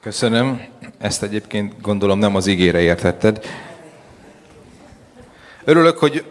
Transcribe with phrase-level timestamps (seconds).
[0.00, 0.66] Köszönöm.
[0.98, 3.44] Ezt egyébként gondolom nem az ígére értetted.
[5.64, 6.24] Örülök, hogy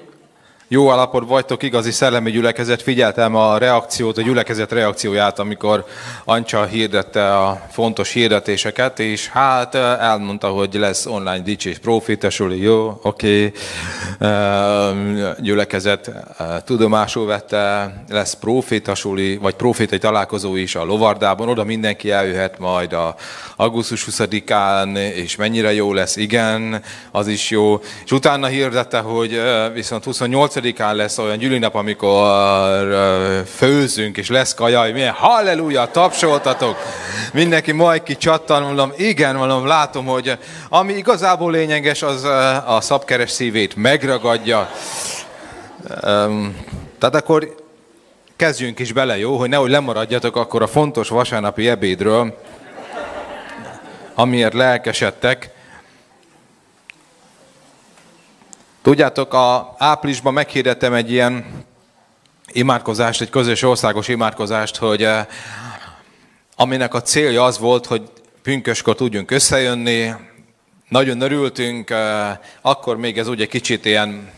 [0.69, 2.81] jó alapot vagytok, igazi szellemi gyülekezet.
[2.81, 5.85] Figyeltem a reakciót, a gyülekezet reakcióját, amikor
[6.25, 13.53] Ancsa hirdette a fontos hirdetéseket, és hát elmondta, hogy lesz online dicsés profitesuli, jó, oké,
[14.19, 14.33] okay.
[15.39, 16.11] gyülekezet
[16.65, 23.15] tudomásul vette, lesz profitasuli, vagy profitai találkozó is a Lovardában, oda mindenki eljöhet majd a
[23.55, 26.81] augusztus 20-án, és mennyire jó lesz, igen,
[27.11, 27.79] az is jó.
[28.05, 29.41] És utána hirdette, hogy
[29.73, 32.87] viszont 28 8-án lesz olyan gyűlinap, amikor
[33.55, 36.77] főzünk, és lesz kaja, milyen halleluja, tapsoltatok.
[37.33, 40.37] Mindenki majd ki csattan, mondom, igen, mondom, látom, hogy
[40.69, 42.23] ami igazából lényeges, az
[42.65, 44.69] a szabkeres szívét megragadja.
[46.99, 47.55] Tehát akkor
[48.35, 52.37] kezdjünk is bele, jó, hogy nehogy lemaradjatok akkor a fontos vasárnapi ebédről,
[54.15, 55.55] amiért lelkesedtek.
[58.87, 61.45] Tudjátok, a áprilisban meghirdettem egy ilyen
[62.47, 65.25] imádkozást, egy közös országos imádkozást, hogy eh,
[66.55, 68.09] aminek a célja az volt, hogy
[68.41, 70.13] pünköskor tudjunk összejönni,
[70.89, 74.29] nagyon örültünk, eh, akkor még ez ugye kicsit ilyen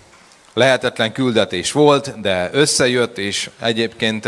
[0.54, 4.28] lehetetlen küldetés volt, de összejött, és egyébként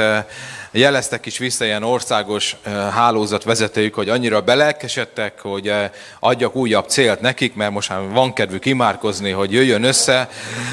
[0.71, 2.55] jeleztek is vissza ilyen országos
[2.91, 5.73] hálózat vezetőjük, hogy annyira belelkesedtek, hogy
[6.19, 10.29] adjak újabb célt nekik, mert most már van kedvük imádkozni, hogy jöjjön össze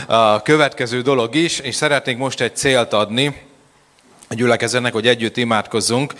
[0.07, 3.47] a következő dolog is, és szeretnék most egy célt adni
[4.29, 6.15] a gyülekezetnek, hogy együtt imádkozzunk.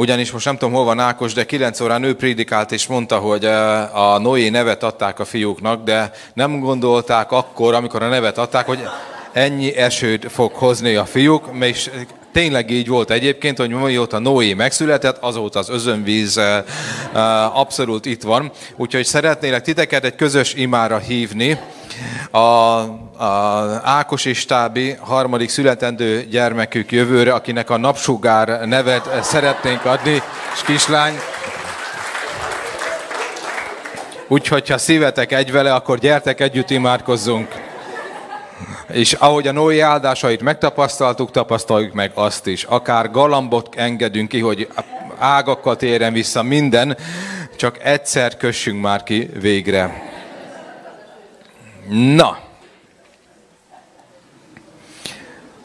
[0.00, 3.44] Ugyanis most nem tudom, hol van Ákos, de 9 órán ő prédikált és mondta, hogy
[3.92, 8.88] a Noé nevet adták a fiúknak, de nem gondolták akkor, amikor a nevet adták, hogy
[9.32, 11.90] ennyi esőt fog hozni a fiúk, és
[12.32, 16.40] tényleg így volt egyébként, hogy mióta Noé megszületett, azóta az özönvíz
[17.52, 18.50] abszolút itt van.
[18.76, 21.58] Úgyhogy szeretnélek titeket egy közös imára hívni.
[22.30, 30.22] A, a Ákos és Tábi harmadik születendő gyermekük jövőre, akinek a napsugár nevet szeretnénk adni,
[30.54, 31.14] és kislány.
[34.28, 37.48] Úgyhogy, ha szívetek egy vele, akkor gyertek együtt imádkozzunk.
[38.92, 42.64] És ahogy a Noé áldásait megtapasztaltuk, tapasztaljuk meg azt is.
[42.64, 44.68] Akár galambot engedünk ki, hogy
[45.18, 46.96] ágakkal térjen vissza minden,
[47.56, 50.09] csak egyszer kössünk már ki végre.
[51.90, 52.38] Na,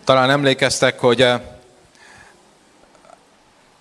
[0.03, 1.25] talán emlékeztek, hogy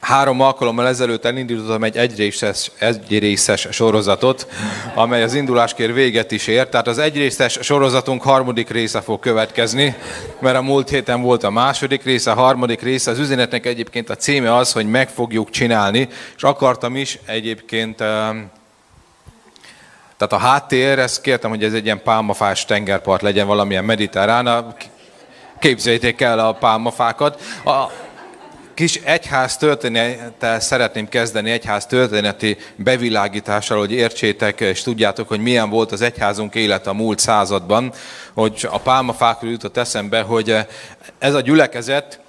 [0.05, 4.47] Három alkalommal ezelőtt elindítottam egy egyrészes, egyrészes sorozatot,
[4.94, 6.71] amely az induláskor véget is ért.
[6.71, 9.97] Tehát az egyrészes sorozatunk harmadik része fog következni,
[10.41, 13.11] mert a múlt héten volt a második része, a harmadik része.
[13.11, 18.03] Az üzenetnek egyébként a címe az, hogy meg fogjuk csinálni, és akartam is egyébként
[20.16, 24.75] tehát a háttér, ezt kértem, hogy ez egy ilyen pálmafás tengerpart legyen, valamilyen mediterrán.
[25.58, 27.41] Képzeljétek el a pálmafákat.
[27.64, 27.91] A,
[28.75, 35.92] kis egyház történettel szeretném kezdeni, egyház történeti bevilágítással, hogy értsétek és tudjátok, hogy milyen volt
[35.92, 37.92] az egyházunk élet a múlt században,
[38.34, 40.56] hogy a pálmafákról jutott eszembe, hogy
[41.19, 42.20] ez a gyülekezet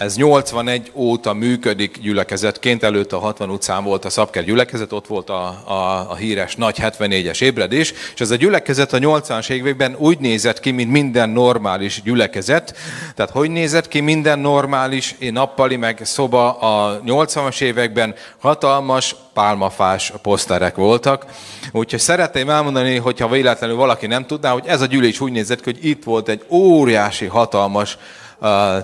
[0.00, 5.30] ez 81 óta működik gyülekezetként, előtte a 60 utcán volt a Szabker gyülekezet, ott volt
[5.30, 10.18] a, a, a híres nagy 74-es ébredés, és ez a gyülekezet a 80-as években úgy
[10.18, 12.76] nézett ki, mint minden normális gyülekezet.
[13.14, 20.74] Tehát hogy nézett ki minden normális nappali, meg szoba a 80-as években hatalmas pálmafás poszterek
[20.74, 21.24] voltak.
[21.72, 25.70] Úgyhogy szeretném elmondani, hogyha véletlenül valaki nem tudná, hogy ez a gyűlés úgy nézett ki,
[25.72, 27.98] hogy itt volt egy óriási, hatalmas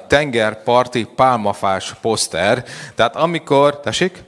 [0.06, 2.64] tengerparti pálmafás poszter.
[2.94, 4.24] Tehát amikor, tessék?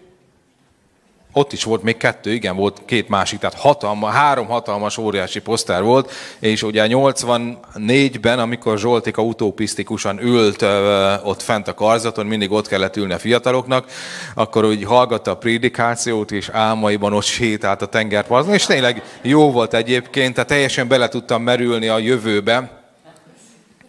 [1.32, 5.82] Ott is volt még kettő, igen, volt két másik, tehát hatalma, három hatalmas, óriási poszter
[5.82, 12.68] volt, és ugye 84-ben, amikor Zsoltika utopisztikusan ült ö, ott fent a karzaton, mindig ott
[12.68, 13.86] kellett ülni a fiataloknak,
[14.34, 19.74] akkor úgy hallgatta a prédikációt, és álmaiban ott sétált a tengerparton, és tényleg jó volt
[19.74, 22.77] egyébként, tehát teljesen bele tudtam merülni a jövőbe,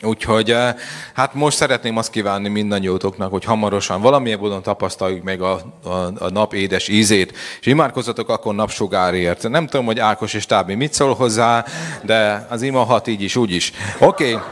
[0.02, 0.76] Úgyhogy eh,
[1.14, 6.30] hát most szeretném azt kívánni mindannyiótoknak, hogy hamarosan valamilyen módon tapasztaljuk meg a, a, a
[6.30, 9.50] nap édes ízét, és imádkozzatok akkor napsugárért.
[9.50, 11.66] Nem tudom, hogy Ákos és Tábi mit szól hozzá,
[12.02, 13.72] de az ima hat így is, úgy is.
[14.00, 14.34] Oké.
[14.34, 14.44] Okay.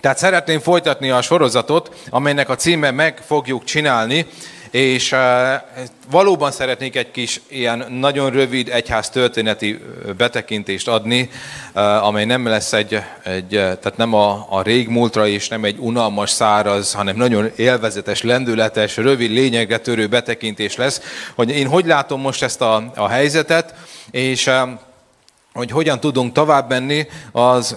[0.00, 4.26] Tehát szeretném folytatni a sorozatot, amelynek a címe meg fogjuk csinálni,
[4.74, 5.14] És
[6.10, 9.80] valóban szeretnék egy kis ilyen nagyon rövid egyház történeti
[10.16, 11.30] betekintést adni,
[12.00, 16.92] amely nem lesz egy, egy tehát nem a, a régmúltra és nem egy unalmas, száraz,
[16.92, 21.00] hanem nagyon élvezetes, lendületes, rövid, lényegre törő betekintés lesz,
[21.34, 23.74] hogy én hogy látom most ezt a, a helyzetet,
[24.10, 24.50] és
[25.52, 27.76] hogy hogyan tudunk tovább menni, az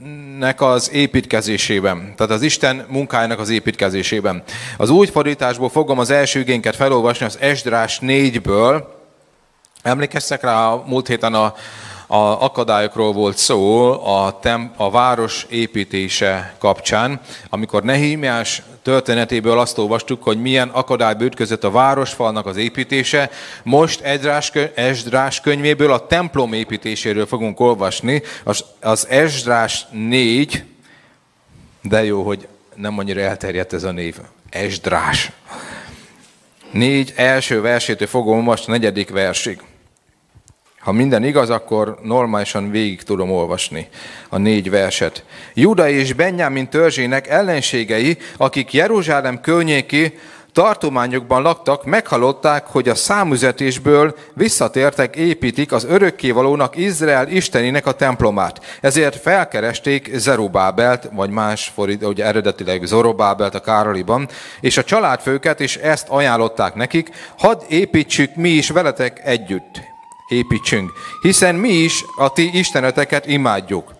[0.00, 4.42] Istennek az építkezésében, tehát az Isten munkájának az építkezésében.
[4.76, 8.84] Az új fordításból fogom az első igénket felolvasni, az Esdrás 4-ből.
[9.82, 11.54] Emlékeztek rá a múlt héten a,
[12.12, 20.22] a akadályokról volt szó a, tem, a város építése kapcsán, amikor Nehímiás történetéből azt olvastuk,
[20.22, 23.30] hogy milyen akadályba ütközött a városfalnak az építése.
[23.62, 28.22] Most Esdrás, Esdrás könyvéből a templom építéséről fogunk olvasni.
[28.44, 30.64] Az, az Esdrás 4,
[31.82, 34.16] de jó, hogy nem annyira elterjedt ez a név.
[34.48, 35.30] Esdrás.
[36.72, 39.60] Négy első versétől fogom most a negyedik versig.
[40.80, 43.88] Ha minden igaz, akkor normálisan végig tudom olvasni
[44.28, 45.24] a négy verset.
[45.54, 50.18] Juda és Benjamin törzsének ellenségei, akik Jeruzsálem környéki
[50.52, 58.78] tartományokban laktak, meghallották, hogy a számüzetésből visszatértek, építik az örökkévalónak Izrael istenének a templomát.
[58.80, 64.28] Ezért felkeresték Zerubábelt, vagy más fordít, ugye eredetileg Zorobábelt a Károliban,
[64.60, 69.89] és a családfőket is ezt ajánlották nekik, hadd építsük mi is veletek együtt
[70.30, 70.92] építsünk.
[71.22, 73.94] Hiszen mi is a ti isteneteket imádjuk.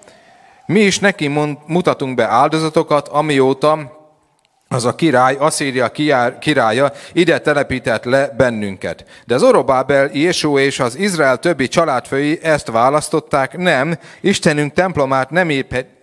[0.66, 1.30] Mi is neki
[1.66, 3.99] mutatunk be áldozatokat, amióta
[4.72, 5.90] az a király, Asszíria
[6.40, 9.04] királya ide telepített le bennünket.
[9.26, 15.50] De az Orobábel, Jésú és az Izrael többi családfői ezt választották, nem, Istenünk templomát nem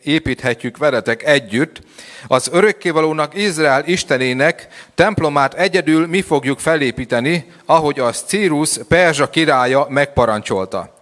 [0.03, 1.81] építhetjük veletek együtt,
[2.27, 10.96] az örökkévalónak Izrael istenének templomát egyedül mi fogjuk felépíteni, ahogy az Círus Perzsa királya megparancsolta.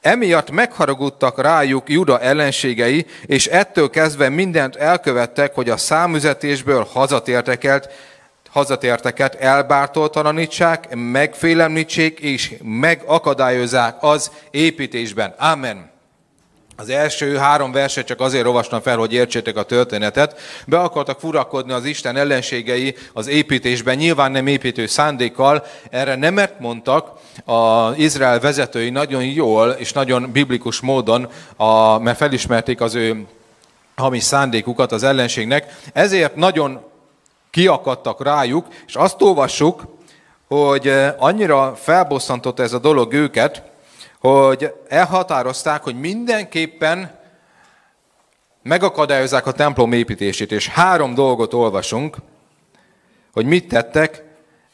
[0.00, 7.92] Emiatt megharagudtak rájuk Juda ellenségei, és ettől kezdve mindent elkövettek, hogy a számüzetésből hazatérteket,
[8.50, 15.34] hazatérteket elbártoltalanítsák, megfélemlítsék és megakadályozzák az építésben.
[15.38, 15.90] Amen.
[16.80, 20.40] Az első három verset csak azért olvastam fel, hogy értsétek a történetet.
[20.66, 25.64] Be akartak furakodni az Isten ellenségei az építésben, nyilván nem építő szándékkal.
[25.90, 27.12] Erre nemet mondtak
[27.44, 33.26] az Izrael vezetői nagyon jól és nagyon biblikus módon, a, mert felismerték az ő
[33.96, 35.74] hamis szándékukat az ellenségnek.
[35.92, 36.80] Ezért nagyon
[37.50, 39.82] kiakadtak rájuk, és azt olvassuk,
[40.48, 43.69] hogy annyira felbosszantott ez a dolog őket,
[44.20, 47.18] hogy elhatározták, hogy mindenképpen
[48.62, 52.16] megakadályozzák a templom építését, és három dolgot olvasunk,
[53.32, 54.24] hogy mit tettek,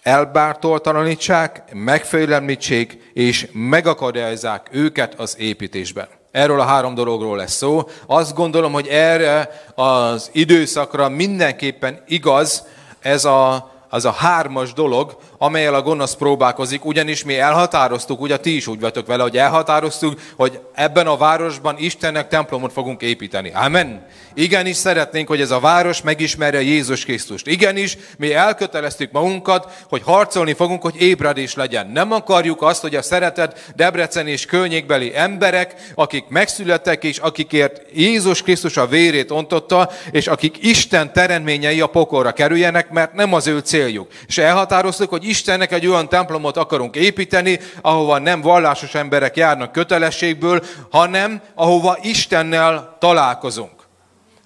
[0.02, 6.08] elbártoltalanítsák, megfélemlítsék, és megakadályozzák őket az építésben.
[6.30, 7.88] Erről a három dologról lesz szó.
[8.06, 12.64] Azt gondolom, hogy erre az időszakra mindenképpen igaz
[13.00, 18.56] ez a az a hármas dolog, amelyel a gonosz próbálkozik, ugyanis mi elhatároztuk, ugye ti
[18.56, 23.50] is úgy vagytok vele, hogy elhatároztuk, hogy ebben a városban Istennek templomot fogunk építeni.
[23.54, 24.06] Amen.
[24.34, 27.46] Igenis szeretnénk, hogy ez a város megismerje Jézus Krisztust.
[27.46, 31.86] Igenis, mi elköteleztük magunkat, hogy harcolni fogunk, hogy ébredés legyen.
[31.86, 38.42] Nem akarjuk azt, hogy a szeretet Debrecen és környékbeli emberek, akik megszülettek, és akikért Jézus
[38.42, 43.58] Krisztus a vérét ontotta, és akik Isten teremtményei a pokolra kerüljenek, mert nem az ő
[43.58, 44.08] céljuk.
[44.26, 50.62] És elhatároztuk, hogy Istennek egy olyan templomot akarunk építeni, ahova nem vallásos emberek járnak kötelességből,
[50.90, 53.75] hanem ahova Istennel találkozunk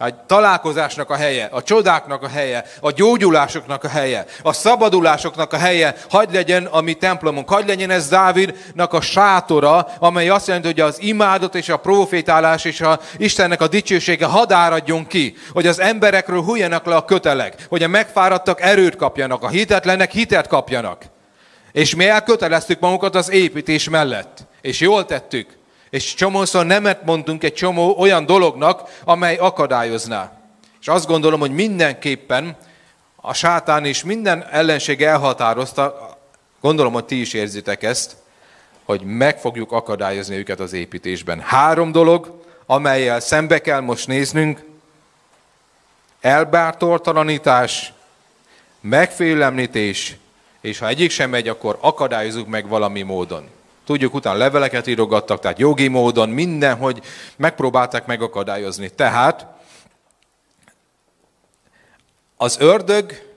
[0.02, 5.56] a találkozásnak a helye, a csodáknak a helye, a gyógyulásoknak a helye, a szabadulásoknak a
[5.56, 10.68] helye, hagy legyen a mi templomunk, hagy legyen ez Dávidnak a sátora, amely azt jelenti,
[10.68, 15.80] hogy az imádat és a profétálás és a Istennek a dicsősége hadáradjon ki, hogy az
[15.80, 21.04] emberekről hújjanak le a kötelek, hogy a megfáradtak erőt kapjanak, a hitetlenek hitet kapjanak.
[21.72, 24.38] És mi elköteleztük magunkat az építés mellett.
[24.60, 25.59] És jól tettük.
[25.90, 30.32] És csomószor nemet mondunk egy csomó olyan dolognak, amely akadályozná.
[30.80, 32.56] És azt gondolom, hogy mindenképpen
[33.16, 36.16] a sátán és minden ellenség elhatározta,
[36.60, 38.16] gondolom, hogy ti is érzitek ezt,
[38.84, 41.40] hogy meg fogjuk akadályozni őket az építésben.
[41.40, 44.64] Három dolog, amelyel szembe kell most néznünk,
[46.20, 47.92] elbártortalanítás,
[48.80, 50.16] megfélemlítés,
[50.60, 53.48] és ha egyik sem megy, akkor akadályozunk meg valami módon.
[53.90, 57.02] Tudjuk, utána leveleket írogattak, tehát jogi módon, minden, hogy
[57.36, 58.88] megpróbálták megakadályozni.
[58.88, 59.46] Tehát
[62.36, 63.32] az ördög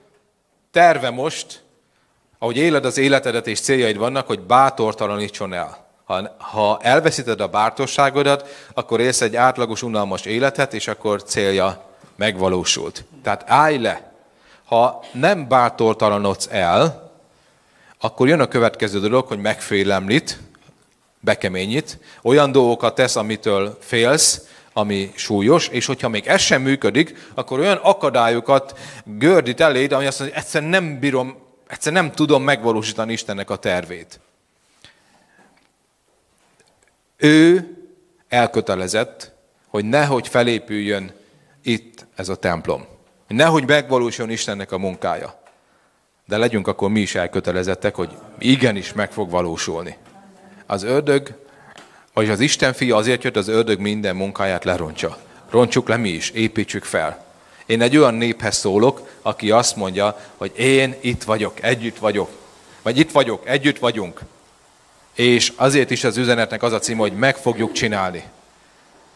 [0.71, 1.63] terve most,
[2.39, 5.85] ahogy éled az életedet és céljaid vannak, hogy bátortalanítson el.
[6.05, 11.83] Ha, ha elveszíted a bátorságodat, akkor élsz egy átlagos, unalmas életet, és akkor célja
[12.15, 13.05] megvalósult.
[13.23, 14.11] Tehát állj le.
[14.65, 17.12] Ha nem bátortalanodsz el,
[18.03, 20.39] akkor jön a következő dolog, hogy megfélemlít,
[21.19, 27.59] bekeményít, olyan dolgokat tesz, amitől félsz, ami súlyos, és hogyha még ez sem működik, akkor
[27.59, 33.13] olyan akadályokat gördít eléd, ami azt mondja, hogy egyszer nem bírom, egyszer nem tudom megvalósítani
[33.13, 34.19] Istennek a tervét.
[37.17, 37.69] Ő
[38.27, 39.33] elkötelezett,
[39.67, 41.11] hogy nehogy felépüljön
[41.61, 42.85] itt ez a templom.
[43.27, 45.42] Hogy nehogy megvalósuljon Istennek a munkája.
[46.25, 49.97] De legyünk akkor mi is elkötelezettek, hogy igenis meg fog valósulni.
[50.65, 51.35] Az ördög,
[52.13, 55.17] vagy az Isten fia azért jött, az ördög minden munkáját lerontsa.
[55.49, 57.25] Rontsuk le mi is, építsük fel.
[57.65, 62.29] Én egy olyan néphez szólok, aki azt mondja, hogy én itt vagyok, együtt vagyok.
[62.81, 64.19] Vagy itt vagyok, együtt vagyunk.
[65.13, 68.23] És azért is az üzenetnek az a cím, hogy meg fogjuk csinálni.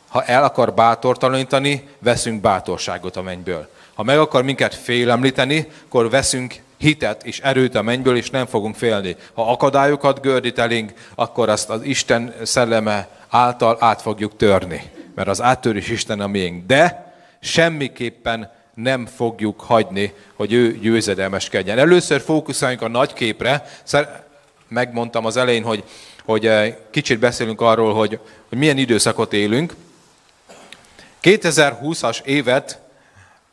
[0.08, 3.70] Ha el akar bátortalanítani, veszünk bátorságot a mennyből.
[3.94, 8.76] Ha meg akar minket félemlíteni, akkor veszünk hitet és erőt a mennyből, és nem fogunk
[8.76, 9.16] félni.
[9.34, 14.82] Ha akadályokat gördít elénk, akkor azt az Isten szelleme által át fogjuk törni.
[15.16, 16.66] Mert az áttörés Isten a miénk.
[16.66, 21.78] De semmiképpen nem fogjuk hagyni, hogy ő győzedelmeskedjen.
[21.78, 23.66] Először fókuszáljunk a nagy képre.
[24.68, 25.84] Megmondtam az elején, hogy,
[26.26, 28.20] hogy eh, kicsit beszélünk arról, hogy,
[28.50, 29.76] hogy milyen időszakot élünk.
[31.24, 32.80] 2020-as évet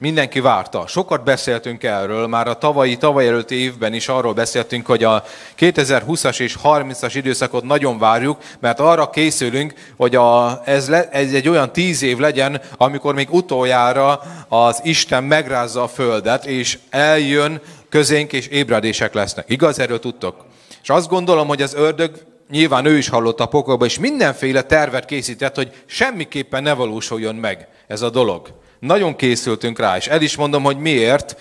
[0.04, 0.87] mindenki várta.
[0.87, 5.25] Sokat beszéltünk erről, már a tavalyi, tavaly előtti évben is arról beszéltünk, hogy a
[5.58, 11.49] 2020-as és 30-as időszakot nagyon várjuk, mert arra készülünk, hogy a, ez, le, ez egy
[11.49, 18.32] olyan tíz év legyen, amikor még utoljára az Isten megrázza a földet, és eljön közénk,
[18.32, 19.44] és ébredések lesznek.
[19.49, 20.44] Igaz, erről tudtok?
[20.82, 22.11] És azt gondolom, hogy az ördög
[22.50, 27.68] nyilván ő is hallott a pokolba, és mindenféle tervet készített, hogy semmiképpen ne valósuljon meg
[27.87, 28.62] ez a dolog.
[28.84, 31.36] Nagyon készültünk rá, és el is mondom, hogy miért.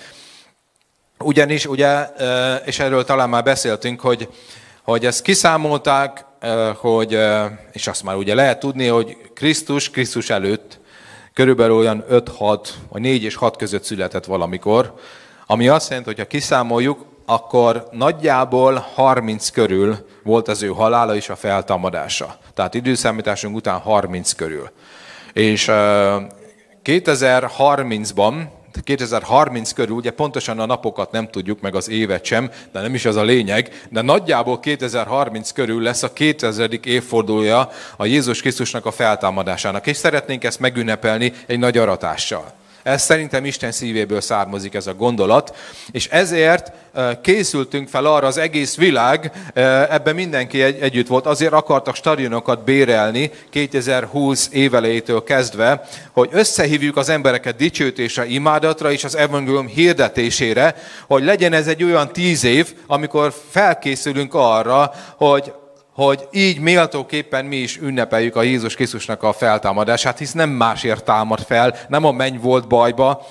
[1.20, 2.08] Ugyanis, ugye,
[2.66, 4.30] és erről talán már beszéltünk, hogy,
[4.82, 6.26] hogy ezt kiszámolták,
[6.76, 7.20] hogy,
[7.72, 10.80] és azt már ugye lehet tudni, hogy Krisztus, Krisztus előtt
[11.34, 14.94] körülbelül olyan 5-6, vagy 4 és 6 között született valamikor,
[15.48, 21.30] ami azt jelenti, hogy ha kiszámoljuk, akkor nagyjából 30 körül volt az ő halála és
[21.30, 22.38] a feltámadása.
[22.54, 24.72] Tehát időszámításunk után 30 körül.
[25.34, 25.72] És
[26.84, 28.34] 2030-ban,
[28.84, 33.06] 2030 körül, ugye pontosan a napokat nem tudjuk, meg az évet sem, de nem is
[33.06, 36.70] az a lényeg, de nagyjából 2030 körül lesz a 2000.
[36.84, 42.63] évfordulója a Jézus Krisztusnak a feltámadásának, és szeretnénk ezt megünnepelni egy nagy aratással.
[42.84, 45.56] Ez szerintem Isten szívéből származik ez a gondolat,
[45.92, 46.72] és ezért
[47.22, 49.32] készültünk fel arra az egész világ,
[49.90, 57.10] ebben mindenki egy, együtt volt, azért akartak stadionokat bérelni 2020 évelejétől kezdve, hogy összehívjuk az
[57.10, 60.76] embereket dicsőtésre, imádatra és az evangélium hirdetésére,
[61.08, 65.54] hogy legyen ez egy olyan tíz év, amikor felkészülünk arra, hogy
[65.94, 71.40] hogy így méltóképpen mi is ünnepeljük a Jézus Krisztusnak a feltámadását, hisz nem másért támad
[71.40, 73.28] fel, nem a menny volt bajba,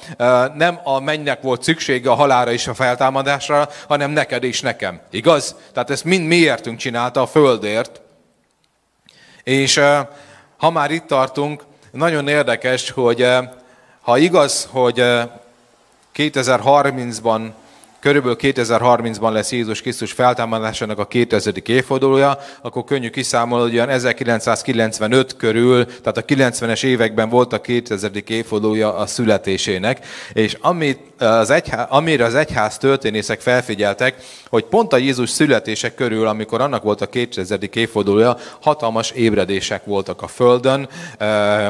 [0.54, 5.00] nem a mennynek volt szüksége a halára és a feltámadásra, hanem neked és nekem.
[5.10, 5.56] Igaz?
[5.72, 8.00] Tehát ezt mind miértünk csinálta a Földért.
[9.42, 9.80] És
[10.56, 13.26] ha már itt tartunk, nagyon érdekes, hogy
[14.00, 15.04] ha igaz, hogy
[16.16, 17.50] 2030-ban
[18.02, 21.54] körülbelül 2030-ban lesz Jézus Krisztus feltámadásának a 2000.
[21.66, 28.10] évfordulója, akkor könnyű kiszámolni, hogy olyan 1995 körül, tehát a 90-es években volt a 2000.
[28.26, 34.14] évfordulója a születésének, és amit az egyház, amire az egyház történészek felfigyeltek,
[34.48, 37.58] hogy pont a Jézus születése körül, amikor annak volt a 2000.
[37.72, 40.88] évfordulója, hatalmas ébredések voltak a Földön.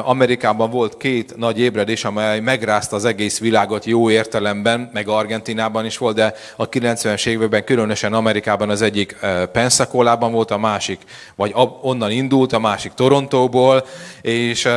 [0.04, 5.98] Amerikában volt két nagy ébredés, amely megrázta az egész világot jó értelemben, meg Argentinában is
[5.98, 9.16] volt, de a 90-es években, különösen Amerikában az egyik
[9.52, 11.00] Pensacolában volt, a másik,
[11.34, 13.84] vagy onnan indult, a másik Torontóból,
[14.20, 14.68] és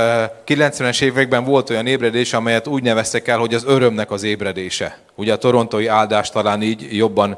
[0.48, 4.24] 90-es években volt olyan ébredés, amelyet úgy neveztek el, hogy az örömnek az
[4.66, 4.98] ébredése.
[5.18, 7.38] Ugye a torontói áldás talán így jobban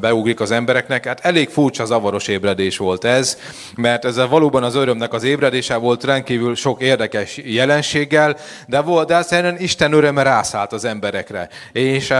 [0.00, 1.06] beugrik az embereknek.
[1.06, 3.38] Hát elég furcsa, zavaros ébredés volt ez,
[3.76, 8.36] mert ezzel valóban az örömnek az ébredése volt rendkívül sok érdekes jelenséggel,
[8.66, 11.48] de volt, de egyszerűen Isten öröme rászállt az emberekre.
[11.72, 12.12] És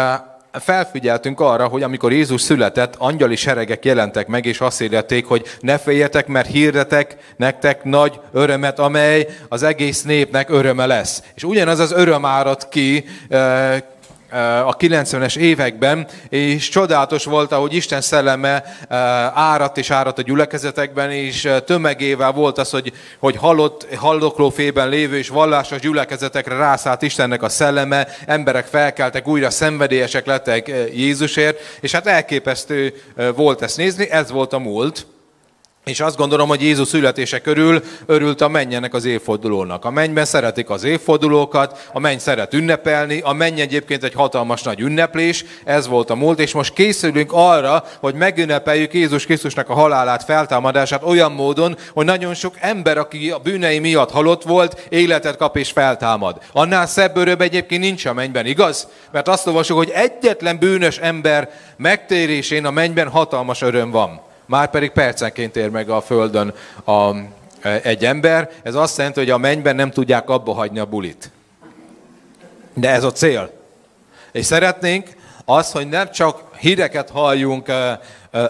[0.52, 5.78] felfigyeltünk arra, hogy amikor Jézus született, angyali seregek jelentek meg, és azt hirdették, hogy ne
[5.78, 11.23] féljetek, mert hirdetek nektek nagy örömet, amely az egész népnek öröme lesz.
[11.35, 13.04] És ugyanaz az öröm árad ki
[14.65, 18.65] a 90-es években, és csodálatos volt, ahogy Isten szelleme
[19.35, 25.29] árat és árat a gyülekezetekben, és tömegével volt az, hogy, hogy halott, haldoklófében lévő és
[25.29, 32.95] vallásos gyülekezetekre rászállt Istennek a szelleme, emberek felkeltek, újra szenvedélyesek lettek Jézusért, és hát elképesztő
[33.35, 35.07] volt ezt nézni, ez volt a múlt.
[35.91, 39.85] És azt gondolom, hogy Jézus születése körül örült a mennyenek az évfordulónak.
[39.85, 44.81] A mennyben szeretik az évfordulókat, a menny szeret ünnepelni, a menny egyébként egy hatalmas nagy
[44.81, 50.25] ünneplés, ez volt a múlt, és most készülünk arra, hogy megünnepeljük Jézus Krisztusnak a halálát,
[50.25, 55.57] feltámadását olyan módon, hogy nagyon sok ember, aki a bűnei miatt halott volt, életet kap
[55.57, 56.39] és feltámad.
[56.53, 58.89] Annál szebb öröm egyébként nincs a mennyben, igaz?
[59.13, 64.90] Mert azt olvasjuk, hogy egyetlen bűnös ember megtérésén a mennyben hatalmas öröm van már pedig
[64.90, 66.54] percenként ér meg a Földön
[66.85, 67.14] a,
[67.83, 68.50] egy ember.
[68.62, 71.30] Ez azt jelenti, hogy a mennyben nem tudják abba hagyni a bulit.
[72.75, 73.50] De ez a cél.
[74.33, 75.09] És szeretnénk
[75.45, 77.73] az, hogy nem csak híreket halljunk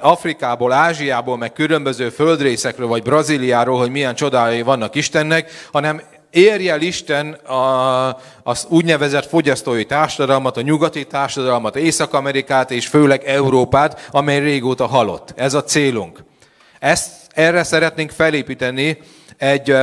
[0.00, 6.80] Afrikából, Ázsiából, meg különböző földrészekről, vagy Brazíliáról, hogy milyen csodái vannak Istennek, hanem érje el
[6.80, 14.86] Isten a, az úgynevezett fogyasztói társadalmat, a nyugati társadalmat, Észak-Amerikát és főleg Európát, amely régóta
[14.86, 15.32] halott.
[15.36, 16.24] Ez a célunk.
[16.78, 18.98] Ezt, erre szeretnénk felépíteni
[19.36, 19.76] egy,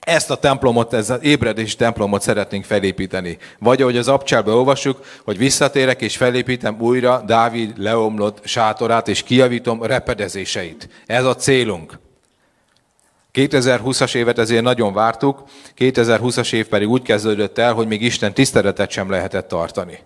[0.00, 3.38] ezt a templomot, ez az ébredési templomot szeretnénk felépíteni.
[3.58, 9.82] Vagy ahogy az abcsárban olvassuk, hogy visszatérek és felépítem újra Dávid leomlott sátorát, és kiavítom
[9.82, 10.88] repedezéseit.
[11.06, 11.98] Ez a célunk.
[13.34, 15.42] 2020-as évet ezért nagyon vártuk,
[15.78, 19.98] 2020-as év pedig úgy kezdődött el, hogy még Isten tiszteletet sem lehetett tartani.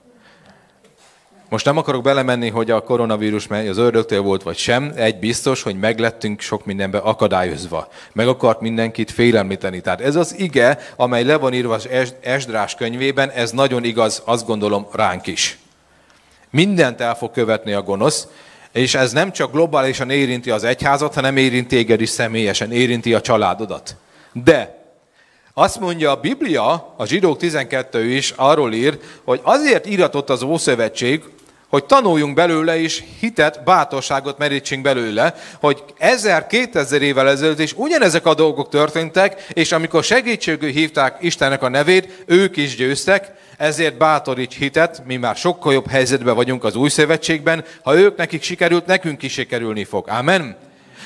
[1.48, 5.78] Most nem akarok belemenni, hogy a koronavírus az ördögtől volt vagy sem, egy biztos, hogy
[5.78, 7.88] meglettünk sok mindenbe akadályozva.
[8.12, 9.80] Meg akart mindenkit félemlíteni.
[9.80, 11.88] Tehát ez az ige, amely le van írva az
[12.20, 15.58] Esdrás könyvében, ez nagyon igaz, azt gondolom ránk is.
[16.50, 18.28] Mindent el fog követni a gonosz,
[18.74, 23.20] és ez nem csak globálisan érinti az egyházat, hanem érinti téged is személyesen, érinti a
[23.20, 23.96] családodat.
[24.32, 24.82] De
[25.54, 31.22] azt mondja a Biblia, a zsidók 12 is arról ír, hogy azért íratott az Ószövetség,
[31.74, 38.34] hogy tanuljunk belőle, és hitet, bátorságot merítsünk belőle, hogy 1000-2000 évvel ezelőtt is ugyanezek a
[38.34, 45.02] dolgok történtek, és amikor segítségül hívták Istennek a nevét, ők is győztek, ezért bátoríts hitet,
[45.06, 49.32] mi már sokkal jobb helyzetben vagyunk az új szövetségben, ha ők nekik sikerült, nekünk is
[49.32, 50.08] sikerülni fog.
[50.08, 50.56] Amen.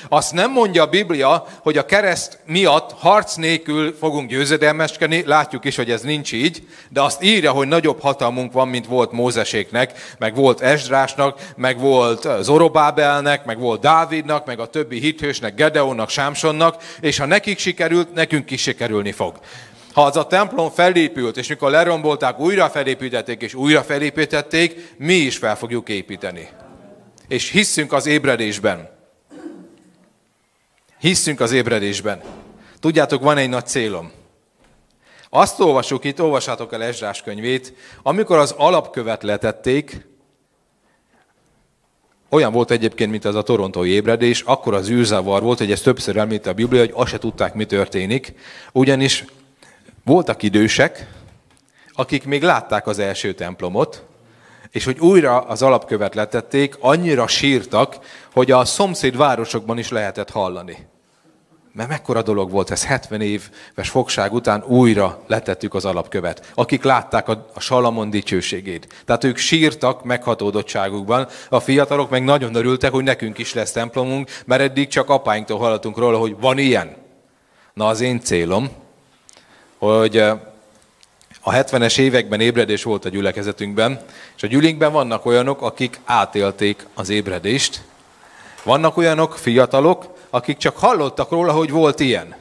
[0.08, 5.76] Azt nem mondja a Biblia, hogy a kereszt miatt harc nélkül fogunk győzedelmeskedni, látjuk is,
[5.76, 10.34] hogy ez nincs így, de azt írja, hogy nagyobb hatalmunk van, mint volt Mózeséknek, meg
[10.34, 17.18] volt Esdrásnak, meg volt Zorobábelnek, meg volt Dávidnak, meg a többi hithősnek, Gedeonnak, Sámsonnak, és
[17.18, 19.38] ha nekik sikerült, nekünk is sikerülni fog.
[19.92, 25.36] Ha az a templom felépült, és mikor lerombolták, újra felépítették, és újra felépítették, mi is
[25.36, 26.48] fel fogjuk építeni.
[27.28, 28.97] És hiszünk az ébredésben.
[30.98, 32.22] Hiszünk az ébredésben.
[32.80, 34.10] Tudjátok, van egy nagy célom.
[35.30, 40.06] Azt olvasok itt, olvassátok el Ezsrás könyvét, amikor az alapkövet letették,
[42.28, 46.16] olyan volt egyébként, mint az a torontói ébredés, akkor az űrzavar volt, hogy ezt többször
[46.16, 48.34] említette a Biblia, hogy azt se tudták, mi történik,
[48.72, 49.24] ugyanis
[50.04, 51.12] voltak idősek,
[51.92, 54.04] akik még látták az első templomot,
[54.70, 57.98] és hogy újra az alapkövet letették, annyira sírtak,
[58.32, 60.86] hogy a szomszéd városokban is lehetett hallani.
[61.72, 66.52] Mert mekkora dolog volt ez, 70 éves fogság után újra letettük az alapkövet.
[66.54, 69.02] Akik látták a, a Salamon dicsőségét.
[69.04, 74.62] Tehát ők sírtak meghatódottságukban, a fiatalok meg nagyon örültek, hogy nekünk is lesz templomunk, mert
[74.62, 76.96] eddig csak apáinktól hallottunk róla, hogy van ilyen.
[77.74, 78.68] Na az én célom,
[79.78, 80.24] hogy
[81.48, 84.00] a 70-es években ébredés volt a gyülekezetünkben,
[84.36, 87.82] és a gyülinkben vannak olyanok, akik átélték az ébredést.
[88.62, 92.36] Vannak olyanok, fiatalok, akik csak hallottak róla, hogy volt ilyen.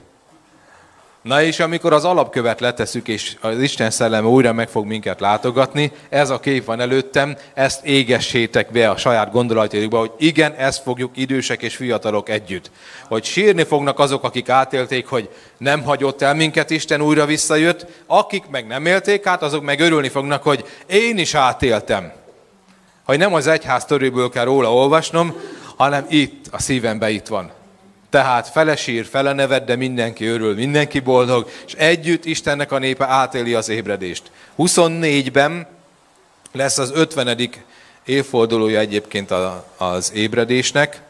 [1.28, 5.92] Na és amikor az alapkövet leteszük, és az Isten szelleme újra meg fog minket látogatni,
[6.10, 11.12] ez a kép van előttem, ezt égessétek be a saját gondolataikba, hogy igen, ezt fogjuk
[11.18, 12.72] idősek és fiatalok együtt.
[13.08, 18.44] Hogy sírni fognak azok, akik átélték, hogy nem hagyott el minket Isten, újra visszajött, akik
[18.50, 22.12] meg nem élték át, azok meg örülni fognak, hogy én is átéltem.
[23.06, 25.36] Hogy nem az egyház törőből kell róla olvasnom,
[25.78, 27.52] hanem itt, a szívembe itt van.
[28.10, 33.54] Tehát felesír, fele neved, de mindenki örül, mindenki boldog, és együtt Istennek a népe átéli
[33.54, 34.32] az ébredést.
[34.58, 35.68] 24-ben
[36.52, 37.40] lesz az 50.
[38.06, 39.34] évfordulója egyébként
[39.78, 41.02] az ébredésnek,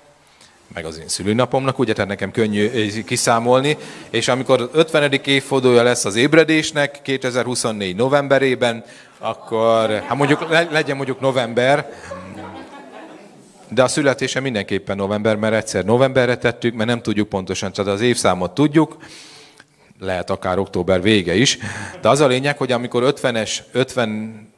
[0.73, 3.77] meg az én szülőnapomnak, ugye, tehát nekem könnyű kiszámolni,
[4.09, 5.11] és amikor 50.
[5.11, 8.83] évfordulója lesz az ébredésnek 2024 novemberében,
[9.19, 11.93] akkor, hát mondjuk legyen mondjuk november,
[13.69, 18.01] de a születése mindenképpen november, mert egyszer novemberre tettük, mert nem tudjuk pontosan, tehát az
[18.01, 18.97] évszámot tudjuk,
[19.99, 21.57] lehet akár október vége is.
[22.01, 24.55] De az a lényeg, hogy amikor 50-es, 50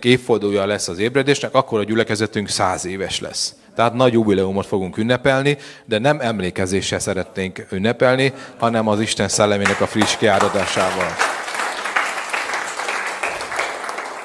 [0.00, 3.54] évfordulója lesz az ébredésnek, akkor a gyülekezetünk száz éves lesz.
[3.74, 9.86] Tehát nagy jubileumot fogunk ünnepelni, de nem emlékezéssel szeretnénk ünnepelni, hanem az Isten szellemének a
[9.86, 11.37] friss kiáradásával.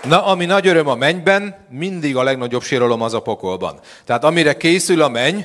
[0.04, 3.80] Na, ami nagy öröm a mennyben, mindig a legnagyobb síralom az a pokolban.
[4.06, 5.40] Tehát amire készül a menny,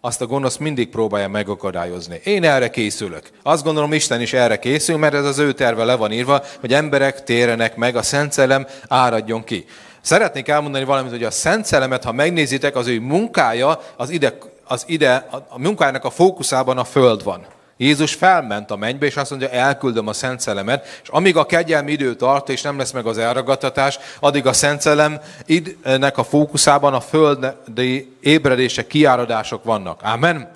[0.00, 2.20] azt a gonosz mindig próbálja megakadályozni.
[2.24, 3.30] Én erre készülök.
[3.42, 6.74] Azt gondolom, Isten is erre készül, mert ez az ő terve le van írva, hogy
[6.74, 9.64] emberek térjenek meg, a Szent Szellem áradjon ki.
[10.00, 14.84] Szeretnék elmondani valamit, hogy a Szent Szellemet, ha megnézitek, az ő munkája, az ide, az
[14.86, 17.46] ide a munkájának a fókuszában a föld van.
[17.76, 21.92] Jézus felment a mennybe, és azt mondja, elküldöm a Szent Szellemet, és amíg a kegyelmi
[21.92, 27.00] idő tart, és nem lesz meg az elragadtatás, addig a Szent Szellemnek a fókuszában a
[27.00, 30.02] földi ébredések, kiáradások vannak.
[30.02, 30.52] Amen?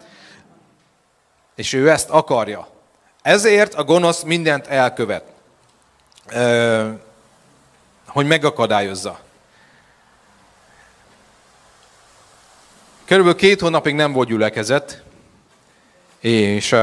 [1.54, 2.68] És ő ezt akarja.
[3.22, 5.24] Ezért a gonosz mindent elkövet,
[8.06, 9.18] hogy megakadályozza.
[13.04, 15.02] Körülbelül két hónapig nem volt gyülekezet,
[16.20, 16.76] és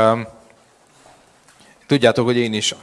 [1.87, 2.75] tudjátok, hogy én is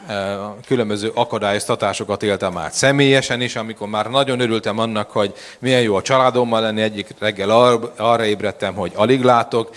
[0.66, 6.02] különböző akadályoztatásokat éltem át személyesen is, amikor már nagyon örültem annak, hogy milyen jó a
[6.02, 6.82] családommal lenni.
[6.82, 9.70] Egyik reggel ar- arra ébredtem, hogy alig látok,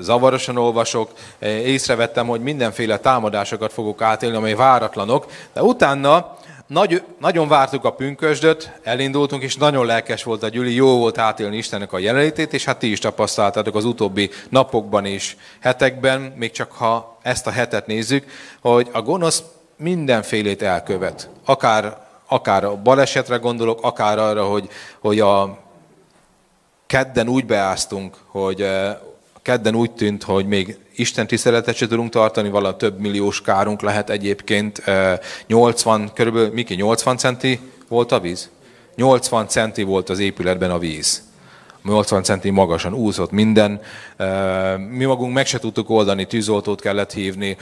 [0.00, 7.84] zavarosan olvasok, észrevettem, hogy mindenféle támadásokat fogok átélni, amely váratlanok, de utána nagy, nagyon vártuk
[7.84, 12.52] a pünkösdöt, elindultunk, és nagyon lelkes volt a Gyüli, jó volt átélni Istennek a jelenlétét,
[12.52, 17.50] és hát ti is tapasztaltátok az utóbbi napokban és hetekben, még csak ha ezt a
[17.50, 18.24] hetet nézzük,
[18.60, 19.42] hogy a gonosz
[19.76, 21.28] mindenfélét elkövet.
[21.44, 25.58] Akár, akár a balesetre gondolok, akár arra, hogy, hogy a
[26.86, 28.68] kedden úgy beáztunk, hogy
[29.46, 34.10] kedden úgy tűnt, hogy még Isten tiszteletet se tudunk tartani, vala több milliós kárunk lehet
[34.10, 34.82] egyébként.
[35.46, 38.50] 80, körülbelül, Miki, 80 centi volt a víz?
[38.94, 41.22] 80 centi volt az épületben a víz.
[41.84, 43.80] 80 centi magasan úszott minden.
[44.90, 47.56] Mi magunk meg se tudtuk oldani, tűzoltót kellett hívni.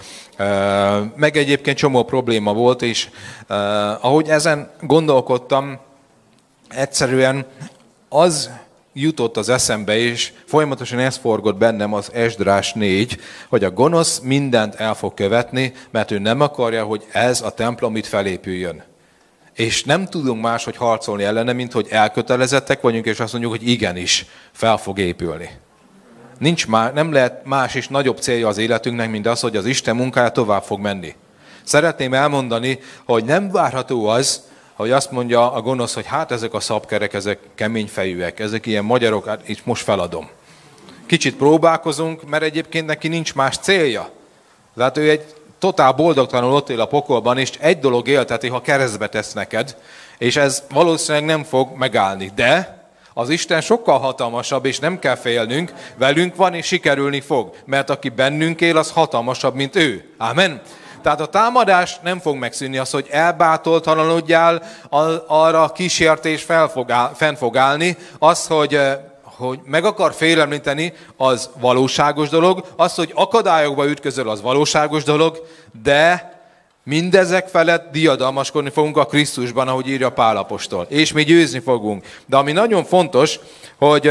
[1.16, 3.08] Meg egyébként csomó probléma volt, és
[4.00, 5.78] ahogy ezen gondolkodtam,
[6.68, 7.46] egyszerűen
[8.08, 8.50] az
[8.94, 14.74] jutott az eszembe, és folyamatosan ez forgott bennem az Esdrás 4, hogy a gonosz mindent
[14.74, 18.82] el fog követni, mert ő nem akarja, hogy ez a templom itt felépüljön.
[19.54, 24.26] És nem tudunk máshogy harcolni ellene, mint hogy elkötelezettek vagyunk, és azt mondjuk, hogy igenis,
[24.52, 25.50] fel fog épülni.
[26.38, 29.96] Nincs má, nem lehet más és nagyobb célja az életünknek, mint az, hogy az Isten
[29.96, 31.14] munkája tovább fog menni.
[31.62, 34.42] Szeretném elmondani, hogy nem várható az,
[34.74, 38.84] hogy azt mondja a gonosz, hogy hát ezek a szabkerek, ezek kemény fejűek, ezek ilyen
[38.84, 40.28] magyarok, hát itt most feladom.
[41.06, 44.10] Kicsit próbálkozunk, mert egyébként neki nincs más célja.
[44.76, 45.24] Tehát ő egy
[45.58, 49.76] totál boldogtalanul ott él a pokolban, és egy dolog élteti, ha keresztbe tesz neked,
[50.18, 52.32] és ez valószínűleg nem fog megállni.
[52.34, 52.82] De
[53.14, 57.54] az Isten sokkal hatalmasabb, és nem kell félnünk, velünk van, és sikerülni fog.
[57.64, 60.14] Mert aki bennünk él, az hatalmasabb, mint ő.
[60.18, 60.60] Amen.
[61.04, 64.62] Tehát a támadás nem fog megszűnni, az, hogy elbátoltalanodjál,
[65.26, 68.80] arra a kísértés fel fog áll, fenn fog állni, az, hogy
[69.22, 75.46] hogy meg akar félemlíteni, az valóságos dolog, az, hogy akadályokba ütközöl, az valóságos dolog,
[75.82, 76.32] de
[76.84, 80.86] mindezek felett diadalmaskodni fogunk a Krisztusban, ahogy írja Pálapostól.
[80.88, 82.04] És mi győzni fogunk.
[82.26, 83.38] De ami nagyon fontos,
[83.78, 84.10] hogy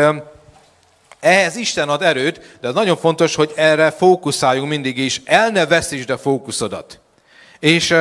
[1.23, 5.21] ehhez Isten ad erőt, de az nagyon fontos, hogy erre fókuszáljunk mindig is.
[5.25, 6.99] El ne veszítsd a fókuszodat.
[7.59, 7.95] És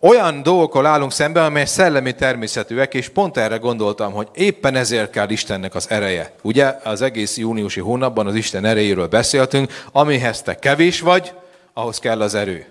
[0.00, 5.30] olyan dolgokkal állunk szemben, amely szellemi természetűek, és pont erre gondoltam, hogy éppen ezért kell
[5.30, 6.34] Istennek az ereje.
[6.42, 11.32] Ugye az egész júniusi hónapban az Isten erejéről beszéltünk, amihez te kevés vagy,
[11.72, 12.66] ahhoz kell az erő.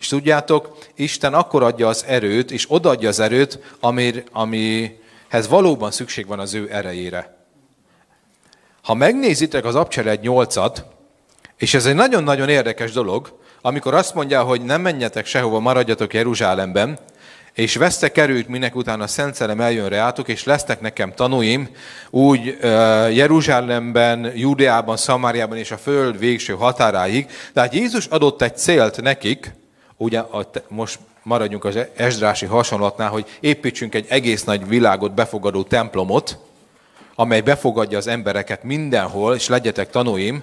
[0.00, 6.26] És tudjátok, Isten akkor adja az erőt, és odaadja az erőt, amir, amihez valóban szükség
[6.26, 7.37] van az ő erejére.
[8.82, 10.76] Ha megnézitek az Abcseled 8-at,
[11.56, 16.98] és ez egy nagyon-nagyon érdekes dolog, amikor azt mondja, hogy nem menjetek sehova, maradjatok Jeruzsálemben,
[17.52, 21.68] és vesztek erőt, minek utána a Szent Szellem eljön reátok, és lesznek nekem tanúim,
[22.10, 22.58] úgy
[23.12, 27.30] Jeruzsálemben, Júdeában, Szamáriában és a föld végső határáig.
[27.52, 29.52] Tehát Jézus adott egy célt nekik,
[29.96, 30.22] ugye
[30.68, 36.38] most maradjunk az Esdrási hasonlatnál, hogy építsünk egy egész nagy világot befogadó templomot,
[37.20, 40.42] amely befogadja az embereket mindenhol, és legyetek tanúim,